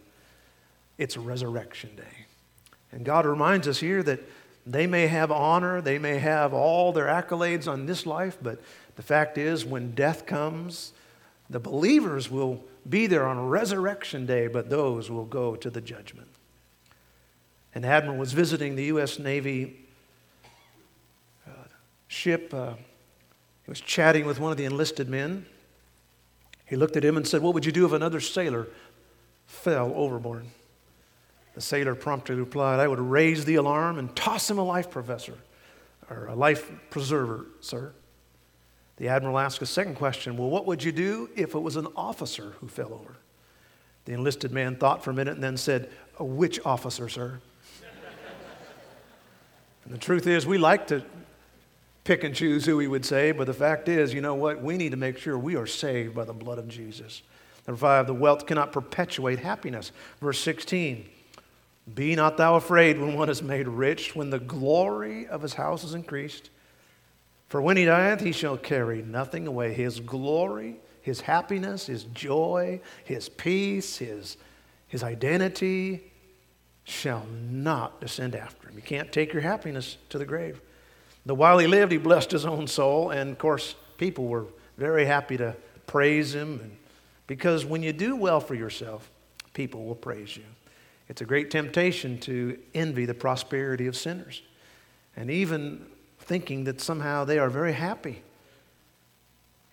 [0.98, 2.26] it's resurrection day.
[2.92, 4.20] And God reminds us here that
[4.66, 8.60] they may have honor, they may have all their accolades on this life, but
[8.96, 10.92] the fact is, when death comes,
[11.50, 16.28] the believers will be there on resurrection day, but those will go to the judgment.
[17.74, 19.18] An admiral was visiting the U.S.
[19.18, 19.86] Navy
[21.46, 21.50] uh,
[22.06, 22.54] ship.
[22.54, 22.74] Uh,
[23.64, 25.44] he was chatting with one of the enlisted men.
[26.66, 28.68] He looked at him and said, What would you do if another sailor
[29.46, 30.46] fell overboard?
[31.54, 35.34] The sailor promptly replied, I would raise the alarm and toss him a life professor
[36.08, 37.92] or a life preserver, sir.
[39.00, 41.88] The admiral asked a second question Well, what would you do if it was an
[41.96, 43.16] officer who fell over?
[44.04, 47.40] The enlisted man thought for a minute and then said, uh, Which officer, sir?
[49.84, 51.02] and the truth is, we like to
[52.04, 54.62] pick and choose who we would save, but the fact is, you know what?
[54.62, 57.22] We need to make sure we are saved by the blood of Jesus.
[57.66, 59.92] Number five, the wealth cannot perpetuate happiness.
[60.20, 61.08] Verse 16
[61.94, 65.84] Be not thou afraid when one is made rich, when the glory of his house
[65.84, 66.50] is increased.
[67.50, 69.74] For when he dieth, he shall carry nothing away.
[69.74, 74.36] His glory, his happiness, his joy, his peace, his,
[74.86, 76.12] his identity
[76.84, 78.76] shall not descend after him.
[78.76, 80.60] You can't take your happiness to the grave.
[81.26, 84.46] The while he lived, he blessed his own soul, and of course, people were
[84.78, 85.56] very happy to
[85.88, 86.60] praise him.
[86.62, 86.76] And
[87.26, 89.10] because when you do well for yourself,
[89.54, 90.44] people will praise you.
[91.08, 94.40] It's a great temptation to envy the prosperity of sinners.
[95.16, 95.84] And even
[96.20, 98.22] thinking that somehow they are very happy.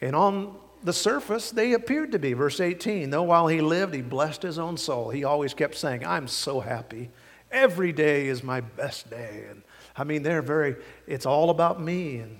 [0.01, 2.33] And on the surface, they appeared to be.
[2.33, 5.09] Verse 18, though while he lived, he blessed his own soul.
[5.09, 7.09] He always kept saying, I'm so happy.
[7.51, 9.45] Every day is my best day.
[9.49, 9.63] And
[9.95, 10.75] I mean, they're very,
[11.07, 12.17] it's all about me.
[12.17, 12.39] And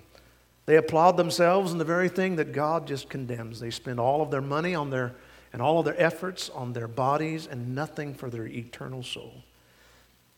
[0.65, 3.60] they applaud themselves in the very thing that God just condemns.
[3.60, 5.15] They spend all of their money on their,
[5.54, 9.34] and all of their efforts on their bodies and nothing for their eternal soul.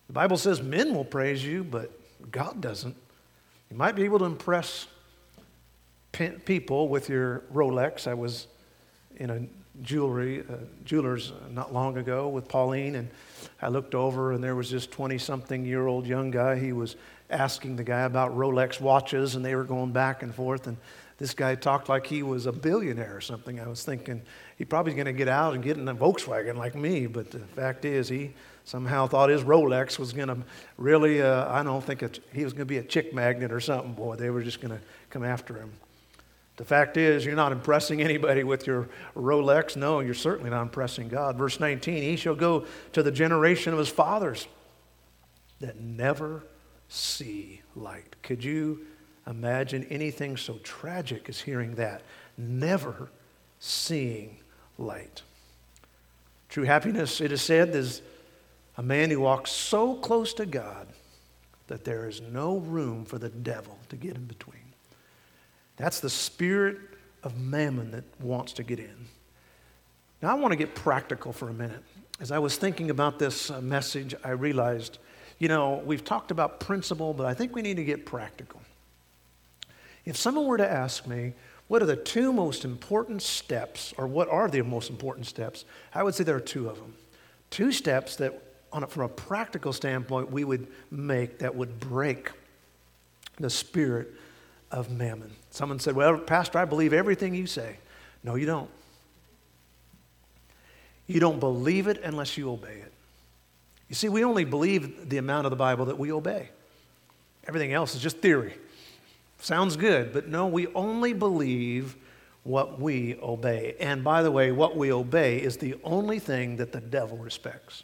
[0.08, 1.91] The Bible says men will praise you, but
[2.32, 2.95] God doesn't.
[3.69, 4.88] You might be able to impress
[6.12, 8.08] people with your Rolex.
[8.08, 8.47] I was
[9.17, 9.41] in a
[9.84, 13.10] jewelry uh, jeweler's not long ago with Pauline, and
[13.62, 16.58] I looked over, and there was this 20-something year old young guy.
[16.58, 16.95] He was
[17.29, 20.65] asking the guy about Rolex watches, and they were going back and forth.
[20.65, 20.75] And
[21.19, 23.60] this guy talked like he was a billionaire or something.
[23.60, 24.23] I was thinking
[24.58, 27.39] he probably going to get out and get in a Volkswagen like me, but the
[27.39, 28.34] fact is he
[28.69, 30.38] somehow thought his Rolex was going to
[30.77, 33.93] really, uh, I don't think he was going to be a chick magnet or something.
[33.93, 34.79] Boy, they were just going to
[35.10, 35.71] come after him.
[36.58, 39.75] The fact is, you're not impressing anybody with your Rolex.
[39.75, 41.36] No, you're certainly not impressing God.
[41.36, 44.47] Verse 19, he shall go to the generation of his fathers
[45.60, 46.43] that never
[46.89, 48.17] see light.
[48.21, 48.86] Could you
[49.25, 52.03] imagine anything so tragic as hearing that?
[52.38, 53.10] Never
[53.60, 54.38] seeing
[54.77, 55.23] light.
[56.49, 58.03] True happiness, it is said, is
[58.80, 60.88] a man who walks so close to God
[61.68, 64.63] that there is no room for the devil to get in between.
[65.76, 66.78] That's the spirit
[67.22, 68.96] of mammon that wants to get in.
[70.22, 71.84] Now, I want to get practical for a minute.
[72.22, 74.98] As I was thinking about this uh, message, I realized,
[75.39, 78.62] you know, we've talked about principle, but I think we need to get practical.
[80.06, 81.34] If someone were to ask me,
[81.68, 85.65] what are the two most important steps, or what are the most important steps?
[85.94, 86.94] I would say there are two of them.
[87.50, 92.32] Two steps that, a, from a practical standpoint, we would make that would break
[93.38, 94.13] the spirit
[94.71, 95.32] of mammon.
[95.49, 97.77] Someone said, Well, Pastor, I believe everything you say.
[98.23, 98.69] No, you don't.
[101.08, 102.93] You don't believe it unless you obey it.
[103.88, 106.49] You see, we only believe the amount of the Bible that we obey.
[107.47, 108.53] Everything else is just theory.
[109.39, 111.95] Sounds good, but no, we only believe
[112.43, 113.75] what we obey.
[113.79, 117.84] And by the way, what we obey is the only thing that the devil respects.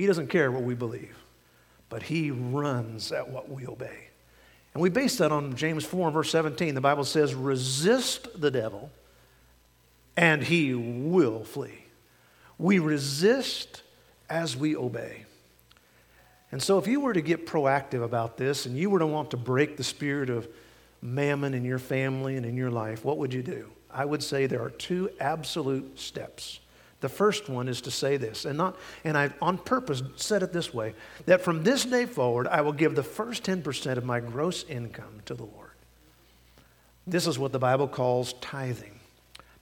[0.00, 1.14] He doesn't care what we believe,
[1.90, 4.08] but he runs at what we obey.
[4.72, 6.74] And we base that on James 4 and verse 17.
[6.74, 8.90] The Bible says, resist the devil,
[10.16, 11.84] and he will flee.
[12.56, 13.82] We resist
[14.30, 15.26] as we obey.
[16.50, 19.32] And so, if you were to get proactive about this and you were to want
[19.32, 20.48] to break the spirit of
[21.02, 23.68] mammon in your family and in your life, what would you do?
[23.90, 26.59] I would say there are two absolute steps.
[27.00, 30.52] The first one is to say this, and not and I on purpose said it
[30.52, 30.94] this way,
[31.26, 35.20] that from this day forward I will give the first 10% of my gross income
[35.24, 35.70] to the Lord.
[37.06, 39.00] This is what the Bible calls tithing.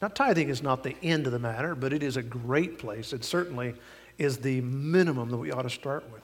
[0.02, 3.12] Now, tithing is not the end of the matter, but it is a great place.
[3.12, 3.74] It certainly
[4.16, 6.22] is the minimum that we ought to start with.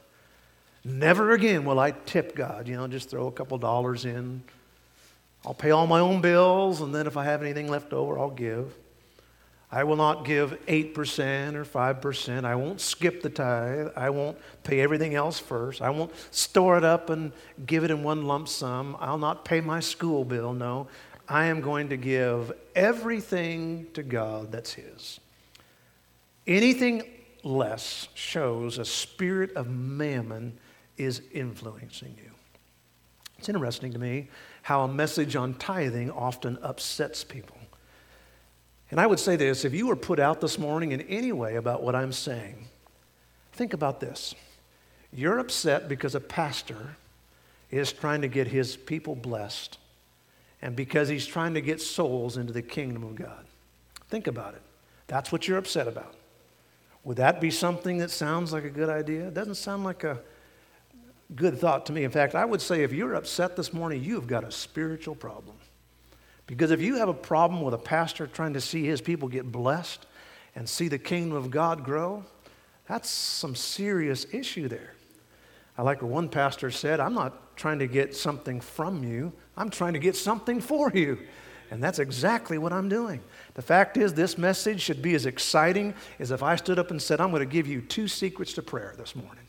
[0.85, 4.43] Never again will I tip God, you know, just throw a couple dollars in.
[5.47, 8.31] I'll pay all my own bills, and then if I have anything left over, I'll
[8.31, 8.75] give.
[9.75, 12.45] I will not give 8% or 5%.
[12.45, 13.89] I won't skip the tithe.
[13.97, 15.83] I won't pay everything else first.
[15.83, 17.33] I won't store it up and
[17.67, 18.97] give it in one lump sum.
[19.01, 20.53] I'll not pay my school bill.
[20.53, 20.87] No,
[21.29, 25.19] I am going to give everything to God that's His.
[26.47, 27.03] Anything
[27.43, 30.57] less shows a spirit of mammon
[30.97, 32.31] is influencing you.
[33.39, 34.29] It's interesting to me
[34.63, 37.57] how a message on tithing often upsets people.
[38.95, 41.57] And I would say this if you were put out this morning in any way
[41.57, 42.69] about what I'm saying,
[43.53, 44.37] think about this.
[45.13, 46.95] You're upset because a pastor
[47.73, 49.79] is trying to get his people blessed
[50.63, 53.45] and because he's trying to get souls into the kingdom of God.
[54.11, 54.63] Think about it.
[55.09, 56.15] That's what you're upset about.
[57.03, 59.27] Would that be something that sounds like a good idea?
[59.27, 60.21] It doesn't sound like a
[61.35, 62.05] good thought to me.
[62.05, 65.57] In fact, I would say if you're upset this morning, you've got a spiritual problem.
[66.47, 69.51] Because if you have a problem with a pastor trying to see his people get
[69.51, 70.07] blessed
[70.55, 72.25] and see the kingdom of God grow,
[72.87, 74.95] that's some serious issue there.
[75.77, 79.71] I like what one pastor said I'm not trying to get something from you, I'm
[79.71, 81.19] trying to get something for you.
[81.71, 83.21] And that's exactly what I'm doing.
[83.55, 87.01] The fact is, this message should be as exciting as if I stood up and
[87.01, 89.45] said, I'm going to give you two secrets to prayer this morning.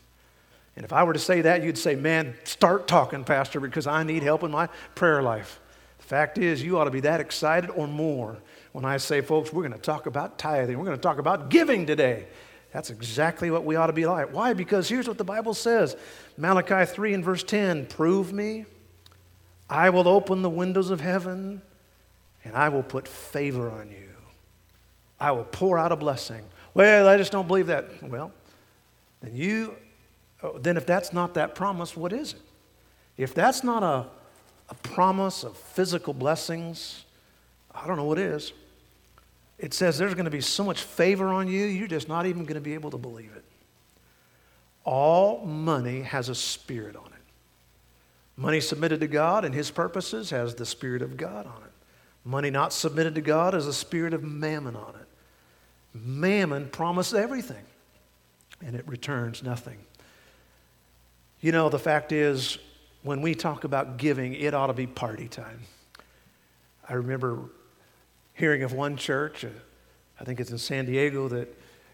[0.76, 4.02] And if I were to say that, you'd say, Man, start talking, Pastor, because I
[4.02, 5.60] need help in my prayer life.
[6.06, 8.38] Fact is, you ought to be that excited or more
[8.70, 10.78] when I say, folks, we're going to talk about tithing.
[10.78, 12.28] We're going to talk about giving today.
[12.72, 14.32] That's exactly what we ought to be like.
[14.32, 14.52] Why?
[14.52, 15.96] Because here's what the Bible says
[16.36, 18.66] Malachi 3 and verse 10 Prove me,
[19.68, 21.60] I will open the windows of heaven,
[22.44, 24.10] and I will put favor on you.
[25.18, 26.44] I will pour out a blessing.
[26.72, 28.00] Well, I just don't believe that.
[28.00, 28.30] Well,
[29.22, 29.74] then you,
[30.40, 32.42] oh, then if that's not that promise, what is it?
[33.16, 34.06] If that's not a,
[34.68, 37.04] a promise of physical blessings,
[37.74, 38.52] I don't know what it is.
[39.58, 42.44] it says there's going to be so much favor on you, you're just not even
[42.44, 43.44] going to be able to believe it.
[44.84, 47.12] All money has a spirit on it.
[48.36, 51.72] Money submitted to God and His purposes has the Spirit of God on it.
[52.24, 55.06] Money not submitted to God has a spirit of mammon on it.
[55.94, 57.64] Mammon promises everything,
[58.60, 59.78] and it returns nothing.
[61.40, 62.58] You know, the fact is,
[63.06, 65.60] when we talk about giving, it ought to be party time.
[66.88, 67.44] I remember
[68.34, 69.48] hearing of one church, uh,
[70.20, 71.48] I think it's in San Diego, that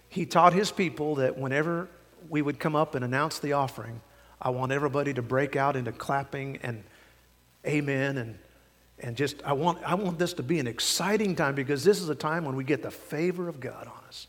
[0.09, 1.89] he taught his people that whenever
[2.29, 4.01] we would come up and announce the offering,
[4.41, 6.83] I want everybody to break out into clapping and
[7.67, 8.39] amen and
[8.99, 12.09] and just I want I want this to be an exciting time because this is
[12.09, 14.29] a time when we get the favor of God on us.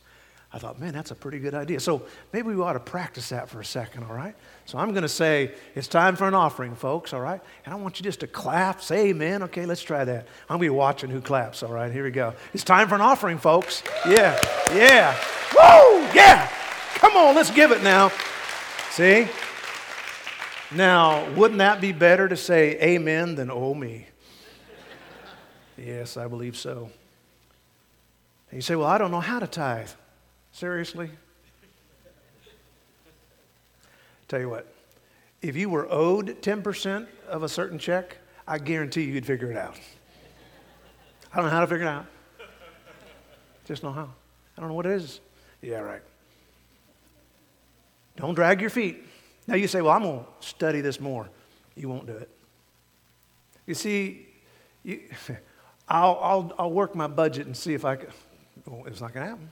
[0.54, 1.80] I thought, man, that's a pretty good idea.
[1.80, 2.02] So
[2.32, 4.36] maybe we ought to practice that for a second, all right?
[4.66, 7.40] So I'm going to say, it's time for an offering, folks, all right?
[7.64, 9.42] And I want you just to clap, say amen.
[9.42, 10.28] Okay, let's try that.
[10.48, 11.90] I'm going to be watching who claps, all right?
[11.90, 12.34] Here we go.
[12.52, 13.82] It's time for an offering, folks.
[14.08, 14.38] Yeah,
[14.72, 15.16] yeah.
[15.58, 16.48] Woo, yeah.
[16.94, 18.12] Come on, let's give it now.
[18.90, 19.26] See?
[20.70, 24.06] Now, wouldn't that be better to say amen than oh me?
[25.76, 26.90] Yes, I believe so.
[28.50, 29.90] And you say, well, I don't know how to tithe.
[30.54, 31.10] Seriously?
[34.28, 34.72] Tell you what,
[35.42, 39.76] if you were owed 10% of a certain check, I guarantee you'd figure it out.
[41.32, 42.06] I don't know how to figure it out.
[43.64, 44.08] Just know how.
[44.56, 45.18] I don't know what it is.
[45.60, 46.02] Yeah, right.
[48.14, 49.02] Don't drag your feet.
[49.48, 51.28] Now you say, well, I'm going to study this more.
[51.74, 52.30] You won't do it.
[53.66, 54.28] You see,
[54.84, 55.00] you,
[55.88, 58.10] I'll, I'll, I'll work my budget and see if I can.
[58.66, 59.50] Well, it's not going to happen.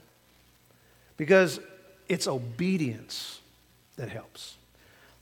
[1.17, 1.59] Because
[2.07, 3.39] it's obedience
[3.97, 4.55] that helps.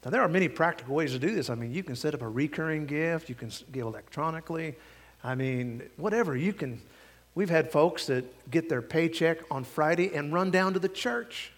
[0.03, 1.49] Now, there are many practical ways to do this.
[1.49, 4.75] I mean, you can set up a recurring gift, you can give electronically.
[5.23, 6.35] I mean, whatever.
[6.35, 6.81] You can.
[7.35, 11.51] We've had folks that get their paycheck on Friday and run down to the church.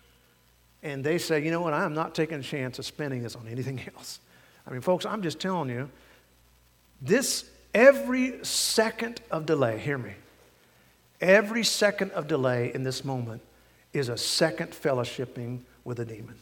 [0.84, 3.48] And they say, you know what, I'm not taking a chance of spending this on
[3.48, 4.20] anything else.
[4.68, 5.90] I mean, folks, I'm just telling you,
[7.02, 10.14] this, every second of delay, hear me,
[11.22, 13.42] every second of delay in this moment
[13.94, 16.36] is a second fellowshipping with a demon.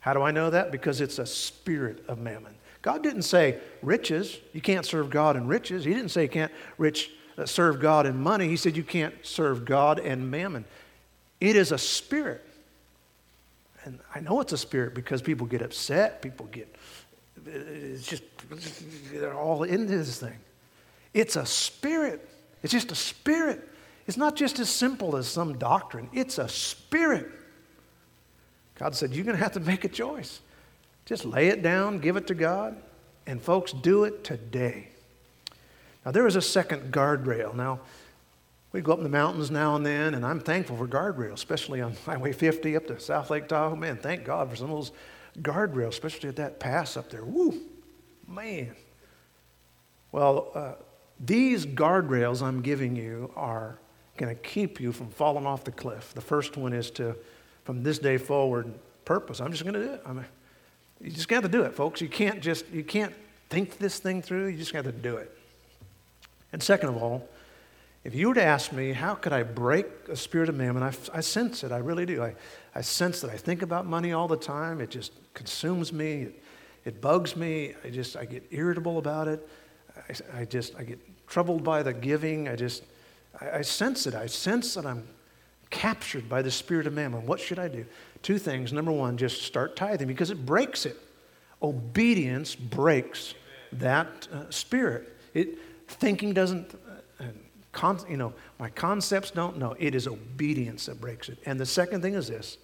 [0.00, 0.72] How do I know that?
[0.72, 2.54] Because it's a spirit of mammon.
[2.82, 4.38] God didn't say riches.
[4.52, 5.84] You can't serve God in riches.
[5.84, 8.48] He didn't say you can't rich, uh, serve God in money.
[8.48, 10.64] He said you can't serve God and mammon.
[11.40, 12.44] It is a spirit.
[13.84, 16.22] And I know it's a spirit because people get upset.
[16.22, 16.74] People get,
[17.46, 18.24] it's just,
[19.12, 20.38] they're all into this thing.
[21.14, 22.28] It's a spirit.
[22.62, 23.68] It's just a spirit.
[24.06, 27.30] It's not just as simple as some doctrine, it's a spirit.
[28.78, 30.40] God said, You're going to have to make a choice.
[31.04, 32.76] Just lay it down, give it to God,
[33.26, 34.88] and folks, do it today.
[36.04, 37.54] Now, there is a second guardrail.
[37.54, 37.80] Now,
[38.72, 41.80] we go up in the mountains now and then, and I'm thankful for guardrails, especially
[41.80, 43.76] on Highway 50 up to South Lake Tahoe.
[43.76, 44.92] Man, thank God for some of those
[45.40, 47.24] guardrails, especially at that pass up there.
[47.24, 47.60] Woo,
[48.26, 48.74] man.
[50.10, 50.72] Well, uh,
[51.20, 53.78] these guardrails I'm giving you are
[54.16, 56.12] going to keep you from falling off the cliff.
[56.14, 57.16] The first one is to,
[57.64, 58.72] from this day forward,
[59.04, 59.40] purpose.
[59.40, 60.02] I'm just going to do it.
[60.06, 60.24] I mean,
[61.00, 62.00] you just got to do it, folks.
[62.00, 63.14] You can't just, you can't
[63.48, 64.48] think this thing through.
[64.48, 65.36] You just got to do it.
[66.52, 67.28] And second of all,
[68.04, 70.82] if you were to ask me, how could I break a spirit of mammon?
[70.82, 71.70] I, I sense it.
[71.70, 72.22] I really do.
[72.22, 72.34] I,
[72.74, 74.80] I sense that I think about money all the time.
[74.80, 76.22] It just consumes me.
[76.22, 76.42] It,
[76.84, 77.74] it bugs me.
[77.84, 79.48] I just, I get irritable about it.
[79.96, 80.98] I, I just, I get
[81.28, 82.48] troubled by the giving.
[82.48, 82.82] I just,
[83.40, 84.14] I, I sense it.
[84.14, 85.06] I sense that I'm
[85.70, 87.26] captured by the spirit of mammon.
[87.26, 87.86] What should I do?
[88.22, 88.72] Two things.
[88.72, 90.96] Number one, just start tithing because it breaks it.
[91.62, 93.34] Obedience breaks
[93.72, 95.16] that uh, spirit.
[95.34, 95.58] It,
[95.88, 96.74] thinking doesn't,
[97.18, 97.24] uh,
[97.72, 99.74] con, you know, my concepts don't know.
[99.78, 101.38] It is obedience that breaks it.
[101.46, 102.58] And the second thing is this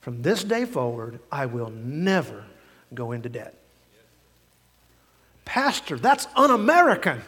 [0.00, 2.44] from this day forward, I will never
[2.94, 3.54] go into debt.
[5.44, 7.20] Pastor, that's un American.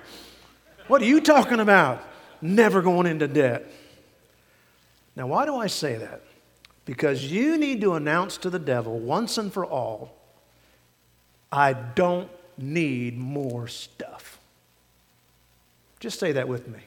[0.87, 2.03] What are you talking about?
[2.41, 3.71] Never going into debt.
[5.17, 6.23] Now, why do I say that?
[6.85, 10.15] Because you need to announce to the devil once and for all
[11.51, 14.39] I don't need more stuff.
[16.01, 16.81] Just say that with me.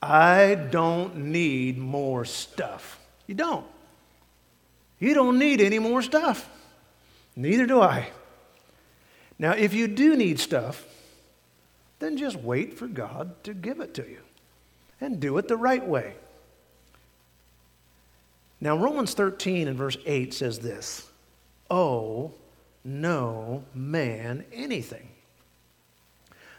[0.00, 2.98] I don't need more stuff.
[3.26, 3.66] You don't.
[4.98, 6.48] You don't need any more stuff.
[7.36, 8.10] Neither do I.
[9.38, 10.84] Now, if you do need stuff,
[12.00, 14.18] then just wait for God to give it to you
[15.00, 16.14] and do it the right way.
[18.60, 21.08] Now, Romans 13 and verse 8 says this
[21.70, 22.32] Oh,
[22.84, 25.08] no man anything.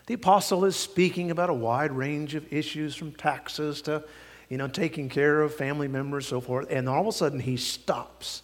[0.08, 4.04] The apostle is speaking about a wide range of issues from taxes to,
[4.50, 6.68] you know, taking care of family members, so forth.
[6.72, 8.42] And all of a sudden he stops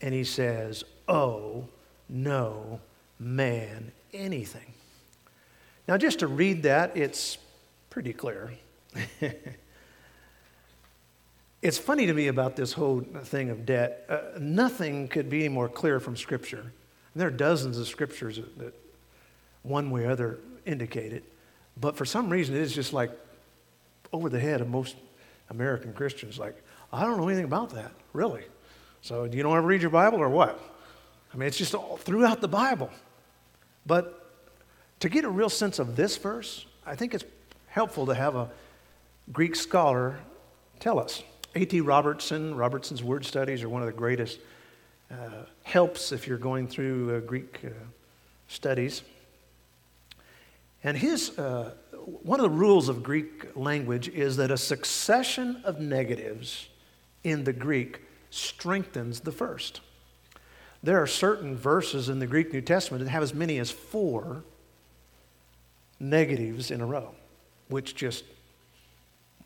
[0.00, 1.66] and he says, Oh,
[2.08, 2.80] no
[3.18, 4.72] man anything.
[5.88, 7.38] Now, just to read that, it's
[7.90, 8.52] pretty clear.
[11.62, 14.04] it's funny to me about this whole thing of debt.
[14.08, 16.60] Uh, nothing could be more clear from Scripture.
[17.14, 18.74] And there are dozens of scriptures that, that
[19.62, 21.24] one way or other indicate it.
[21.80, 23.10] But for some reason, it is just like
[24.12, 24.96] over the head of most
[25.50, 26.38] American Christians.
[26.38, 26.62] Like,
[26.92, 28.44] I don't know anything about that, really.
[29.00, 30.60] So, do you don't ever read your Bible or what?
[31.32, 32.90] I mean, it's just all throughout the Bible.
[33.86, 34.30] But
[35.00, 37.24] to get a real sense of this verse, I think it's
[37.68, 38.50] helpful to have a
[39.32, 40.18] Greek scholar
[40.78, 41.22] tell us.
[41.54, 41.80] A.T.
[41.80, 44.40] Robertson, Robertson's word studies are one of the greatest
[45.10, 47.68] uh, helps if you're going through uh, Greek uh,
[48.48, 49.02] studies.
[50.84, 51.72] And his, uh,
[52.22, 56.68] one of the rules of Greek language is that a succession of negatives
[57.24, 59.80] in the Greek strengthens the first.
[60.82, 64.42] There are certain verses in the Greek New Testament that have as many as four
[66.00, 67.14] negatives in a row,
[67.68, 68.24] which just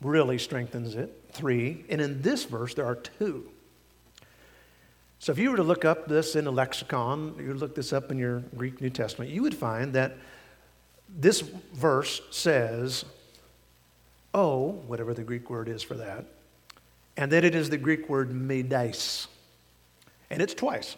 [0.01, 1.13] really strengthens it.
[1.31, 1.85] Three.
[1.89, 3.49] And in this verse, there are two.
[5.19, 8.11] So if you were to look up this in a lexicon, you look this up
[8.11, 10.17] in your Greek New Testament, you would find that
[11.09, 13.05] this verse says,
[14.33, 16.25] oh, whatever the Greek word is for that,
[17.15, 19.27] and that it is the Greek word medeis.
[20.29, 20.95] And it's twice.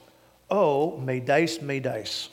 [0.49, 2.29] Oh, medeis, medeis.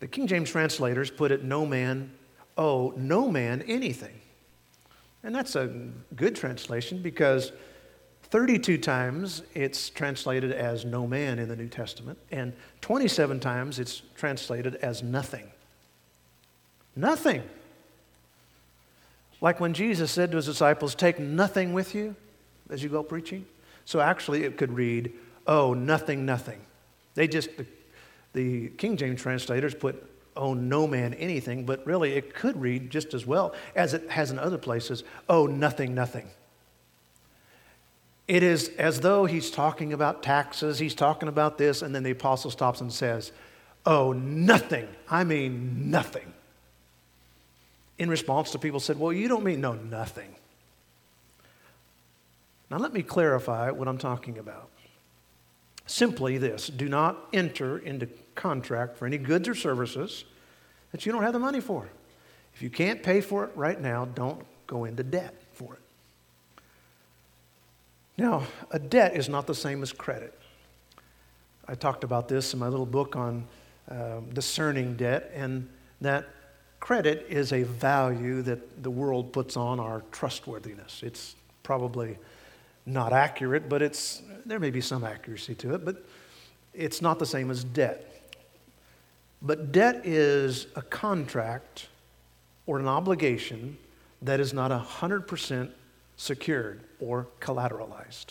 [0.00, 2.12] The King James translators put it, no man,
[2.58, 4.20] oh, no man anything.
[5.24, 5.68] And that's a
[6.16, 7.52] good translation because
[8.24, 14.02] 32 times it's translated as no man in the New Testament, and 27 times it's
[14.16, 15.50] translated as nothing.
[16.96, 17.42] Nothing.
[19.40, 22.16] Like when Jesus said to his disciples, Take nothing with you
[22.70, 23.44] as you go preaching.
[23.84, 25.12] So actually, it could read,
[25.46, 26.60] Oh, nothing, nothing.
[27.14, 27.66] They just, the,
[28.32, 30.02] the King James translators put,
[30.36, 34.30] Oh, no man anything, but really it could read just as well as it has
[34.30, 36.28] in other places, Oh, nothing, nothing.
[38.28, 42.12] It is as though he's talking about taxes, he's talking about this, and then the
[42.12, 43.32] apostle stops and says,
[43.84, 44.88] Oh, nothing.
[45.10, 46.32] I mean, nothing
[47.98, 50.34] in response to people said, Well, you don't mean no nothing.
[52.70, 54.70] Now, let me clarify what I'm talking about.
[55.92, 60.24] Simply this do not enter into contract for any goods or services
[60.90, 61.86] that you don't have the money for.
[62.54, 65.80] If you can't pay for it right now, don't go into debt for it.
[68.16, 70.38] Now, a debt is not the same as credit.
[71.68, 73.46] I talked about this in my little book on
[73.88, 75.68] um, discerning debt, and
[76.00, 76.26] that
[76.82, 81.02] Credit is a value that the world puts on our trustworthiness.
[81.04, 82.18] It's probably
[82.86, 86.04] not accurate, but it's, there may be some accuracy to it, but
[86.74, 88.08] it's not the same as debt.
[89.40, 91.88] But debt is a contract
[92.66, 93.76] or an obligation
[94.22, 95.70] that is not 100%
[96.16, 98.26] secured or collateralized.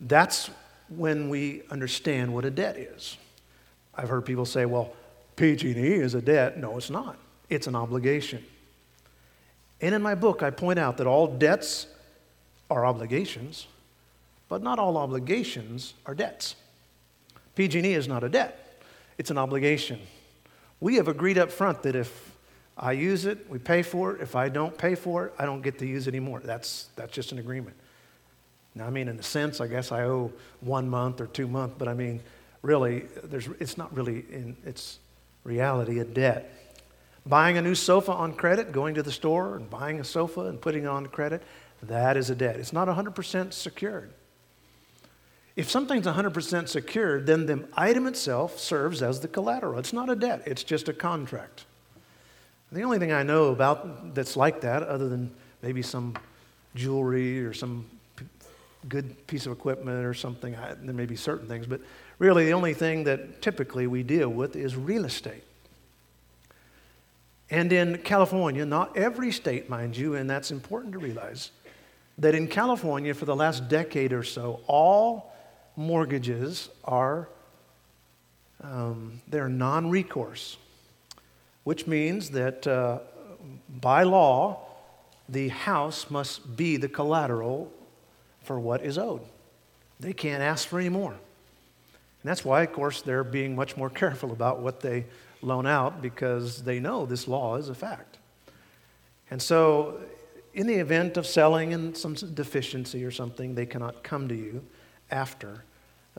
[0.00, 0.50] That's
[0.88, 3.16] when we understand what a debt is.
[3.94, 4.92] I've heard people say, well,
[5.36, 6.58] PG&E is a debt.
[6.58, 7.16] No, it's not.
[7.50, 8.42] It's an obligation.
[9.80, 11.86] And in my book, I point out that all debts
[12.72, 13.66] are obligations,
[14.48, 16.56] but not all obligations are debts.
[17.54, 18.82] PG&E is not a debt.
[19.18, 20.00] It's an obligation.
[20.80, 22.36] We have agreed up front that if
[22.76, 24.20] I use it, we pay for it.
[24.20, 26.40] If I don't pay for it, I don't get to use it anymore.
[26.44, 27.76] That's, that's just an agreement.
[28.74, 31.76] Now, I mean, in a sense, I guess I owe one month or two months,
[31.78, 32.20] but I mean,
[32.62, 34.98] really, there's, it's not really in, it's,
[35.44, 36.52] reality a debt.
[37.26, 40.60] Buying a new sofa on credit, going to the store and buying a sofa and
[40.60, 41.42] putting it on credit,
[41.82, 42.56] that is a debt.
[42.56, 44.12] It's not 100% secured.
[45.54, 49.78] If something's 100% secured, then the item itself serves as the collateral.
[49.78, 51.64] It's not a debt, it's just a contract.
[52.70, 55.30] The only thing I know about that's like that, other than
[55.60, 56.16] maybe some
[56.74, 57.84] jewelry or some
[58.88, 61.82] good piece of equipment or something, I, there may be certain things, but
[62.22, 65.42] Really, the only thing that typically we deal with is real estate.
[67.50, 71.50] And in California, not every state, mind you, and that's important to realize,
[72.18, 75.34] that in California for the last decade or so, all
[75.76, 77.28] mortgages are
[78.62, 80.56] um, they're non-recourse,
[81.64, 83.00] which means that uh,
[83.68, 84.60] by law,
[85.28, 87.72] the house must be the collateral
[88.42, 89.22] for what is owed.
[89.98, 91.12] They can't ask for any more.
[91.12, 95.06] And that's why, of course, they're being much more careful about what they
[95.40, 98.18] loan out because they know this law is a fact.
[99.30, 100.00] And so,
[100.54, 104.64] in the event of selling and some deficiency or something, they cannot come to you
[105.10, 105.64] after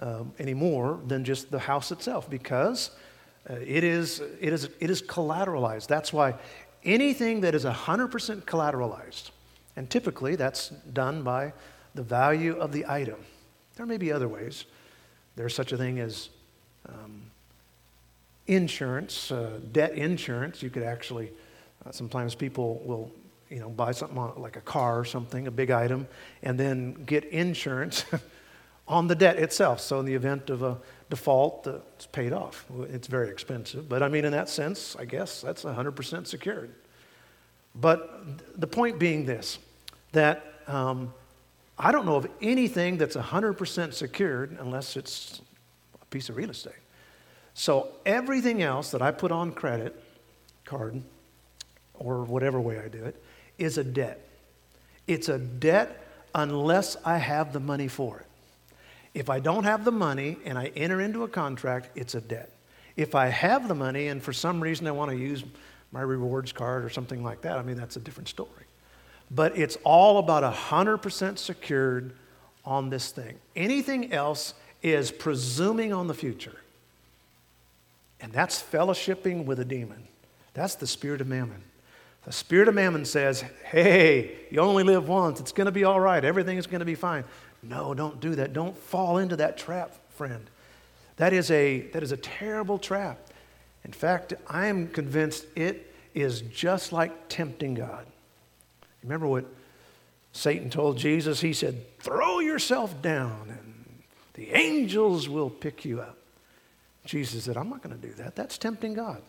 [0.01, 2.91] um, any more than just the house itself because
[3.49, 5.87] uh, it, is, it, is, it is collateralized.
[5.87, 6.35] That's why
[6.83, 8.09] anything that is 100%
[8.43, 9.31] collateralized,
[9.75, 11.53] and typically that's done by
[11.95, 13.17] the value of the item.
[13.75, 14.65] There may be other ways,
[15.35, 16.29] there's such a thing as
[16.87, 17.23] um,
[18.47, 20.61] insurance, uh, debt insurance.
[20.61, 21.31] You could actually,
[21.85, 23.11] uh, sometimes people will,
[23.53, 26.07] you know, buy something like a car or something, a big item,
[26.41, 28.03] and then get insurance
[28.87, 29.79] on the debt itself.
[29.79, 30.79] So in the event of a
[31.11, 32.65] default, uh, it's paid off.
[32.89, 36.73] It's very expensive, but I mean, in that sense, I guess that's 100% secured.
[37.75, 39.59] But the point being this
[40.13, 41.13] that um,
[41.77, 45.41] I don't know of anything that's 100% secured unless it's
[46.01, 46.73] a piece of real estate.
[47.53, 49.99] So everything else that I put on credit
[50.65, 51.01] card
[51.93, 53.22] or whatever way I do it
[53.57, 54.19] is a debt.
[55.07, 58.25] It's a debt unless I have the money for it.
[59.13, 62.49] If I don't have the money and I enter into a contract, it's a debt.
[62.95, 65.43] If I have the money and for some reason I want to use
[65.91, 68.49] my rewards card or something like that, I mean, that's a different story.
[69.29, 72.13] But it's all about 100% secured
[72.65, 73.37] on this thing.
[73.55, 76.57] Anything else is presuming on the future.
[78.19, 80.07] And that's fellowshipping with a demon.
[80.53, 81.61] That's the spirit of mammon.
[82.25, 85.39] The spirit of mammon says, hey, you only live once.
[85.39, 86.23] It's going to be all right.
[86.23, 87.25] Everything is going to be fine.
[87.61, 88.53] No, don't do that.
[88.53, 90.49] Don't fall into that trap, friend.
[91.17, 93.19] That is a, that is a terrible trap.
[93.83, 98.05] In fact, I am convinced it is just like tempting God.
[99.03, 99.45] Remember what
[100.31, 101.41] Satan told Jesus?
[101.41, 104.03] He said, Throw yourself down and
[104.33, 106.17] the angels will pick you up.
[107.05, 108.35] Jesus said, I'm not going to do that.
[108.35, 109.21] That's tempting God.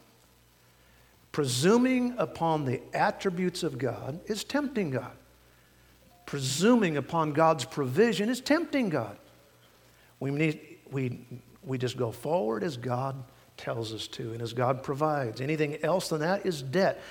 [1.34, 5.10] Presuming upon the attributes of God is tempting God.
[6.26, 9.16] Presuming upon God's provision is tempting God.
[10.20, 10.60] We, need,
[10.92, 11.26] we,
[11.64, 13.16] we just go forward as God
[13.56, 15.40] tells us to and as God provides.
[15.40, 17.02] Anything else than that is debt.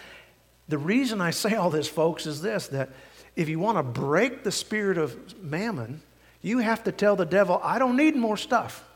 [0.70, 2.92] The reason I say all this, folks, is this that
[3.36, 6.02] if you want to break the spirit of mammon,
[6.42, 8.88] you have to tell the devil, I don't need more stuff.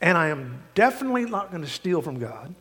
[0.00, 2.54] And I am definitely not going to steal from God.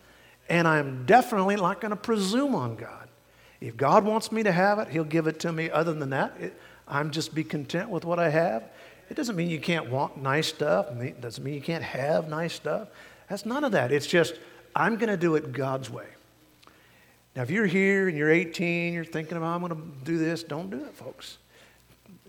[0.49, 3.09] And I'm definitely not going to presume on God.
[3.61, 5.69] If God wants me to have it, He'll give it to me.
[5.69, 8.63] Other than that, it, I'm just be content with what I have.
[9.09, 10.91] It doesn't mean you can't want nice stuff.
[10.99, 12.89] It doesn't mean you can't have nice stuff.
[13.29, 13.91] That's none of that.
[13.91, 14.35] It's just,
[14.75, 16.07] I'm going to do it God's way.
[17.35, 20.43] Now, if you're here and you're 18, you're thinking about, I'm going to do this,
[20.43, 21.37] don't do it, folks.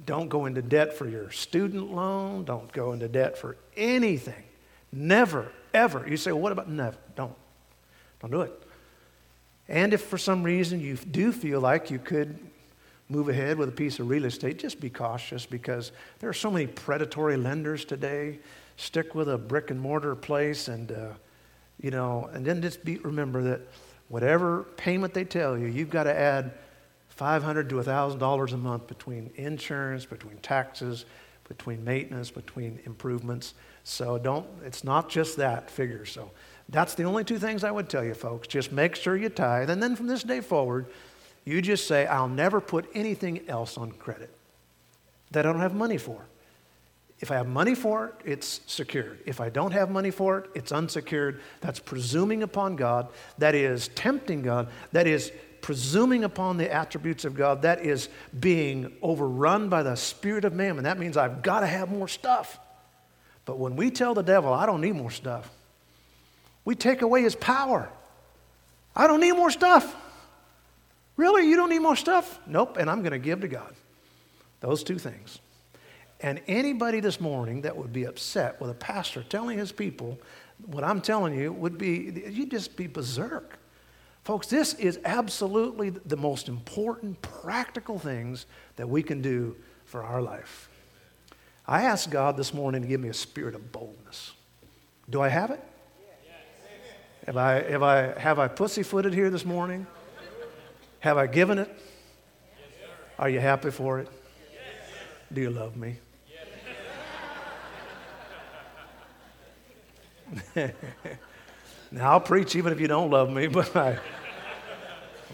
[0.04, 2.44] Don't go into debt for your student loan.
[2.44, 4.44] Don't go into debt for anything.
[4.92, 6.06] Never, ever.
[6.08, 6.96] You say, well, what about never?
[7.14, 7.34] Don't.
[8.20, 8.62] Don't do it.
[9.68, 12.38] And if for some reason you do feel like you could
[13.08, 16.50] move ahead with a piece of real estate, just be cautious because there are so
[16.50, 18.38] many predatory lenders today.
[18.76, 21.08] Stick with a brick and mortar place and, uh,
[21.80, 23.60] you know, and then just be, remember that
[24.08, 26.52] whatever payment they tell you, you've got to add
[27.08, 31.06] 500 to $1,000 a month between insurance, between taxes,
[31.48, 33.54] between maintenance, between improvements.
[33.84, 36.04] So don't, it's not just that figure.
[36.04, 36.30] So
[36.68, 38.48] that's the only two things I would tell you, folks.
[38.48, 39.70] Just make sure you tithe.
[39.70, 40.86] And then from this day forward,
[41.44, 44.30] you just say, I'll never put anything else on credit
[45.30, 46.26] that I don't have money for.
[47.18, 49.20] If I have money for it, it's secured.
[49.24, 51.40] If I don't have money for it, it's unsecured.
[51.62, 53.08] That's presuming upon God.
[53.38, 54.68] That is tempting God.
[54.92, 55.32] That is
[55.66, 57.62] presuming upon the attributes of God.
[57.62, 58.08] That is
[58.38, 60.84] being overrun by the spirit of mammon.
[60.84, 62.60] That means I've got to have more stuff.
[63.44, 65.50] But when we tell the devil, I don't need more stuff,
[66.64, 67.88] we take away his power.
[68.94, 69.92] I don't need more stuff.
[71.16, 71.48] Really?
[71.48, 72.38] You don't need more stuff?
[72.46, 73.74] Nope, and I'm going to give to God.
[74.60, 75.40] Those two things.
[76.20, 80.16] And anybody this morning that would be upset with a pastor telling his people
[80.64, 83.58] what I'm telling you would be, you'd just be berserk.
[84.26, 89.54] Folks, this is absolutely the most important practical things that we can do
[89.84, 90.68] for our life.
[91.64, 94.32] I asked God this morning to give me a spirit of boldness.
[95.08, 95.62] Do I have it?
[97.26, 99.86] Have I, have I, have I pussyfooted here this morning?
[100.98, 101.70] Have I given it?
[103.20, 104.08] Are you happy for it?
[105.32, 105.98] Do you love me?
[111.96, 113.98] now I'll preach even if you don't love me, but I,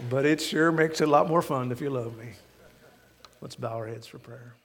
[0.09, 2.29] but it sure makes it a lot more fun if you love me.
[3.41, 4.55] Let's bow our heads for prayer.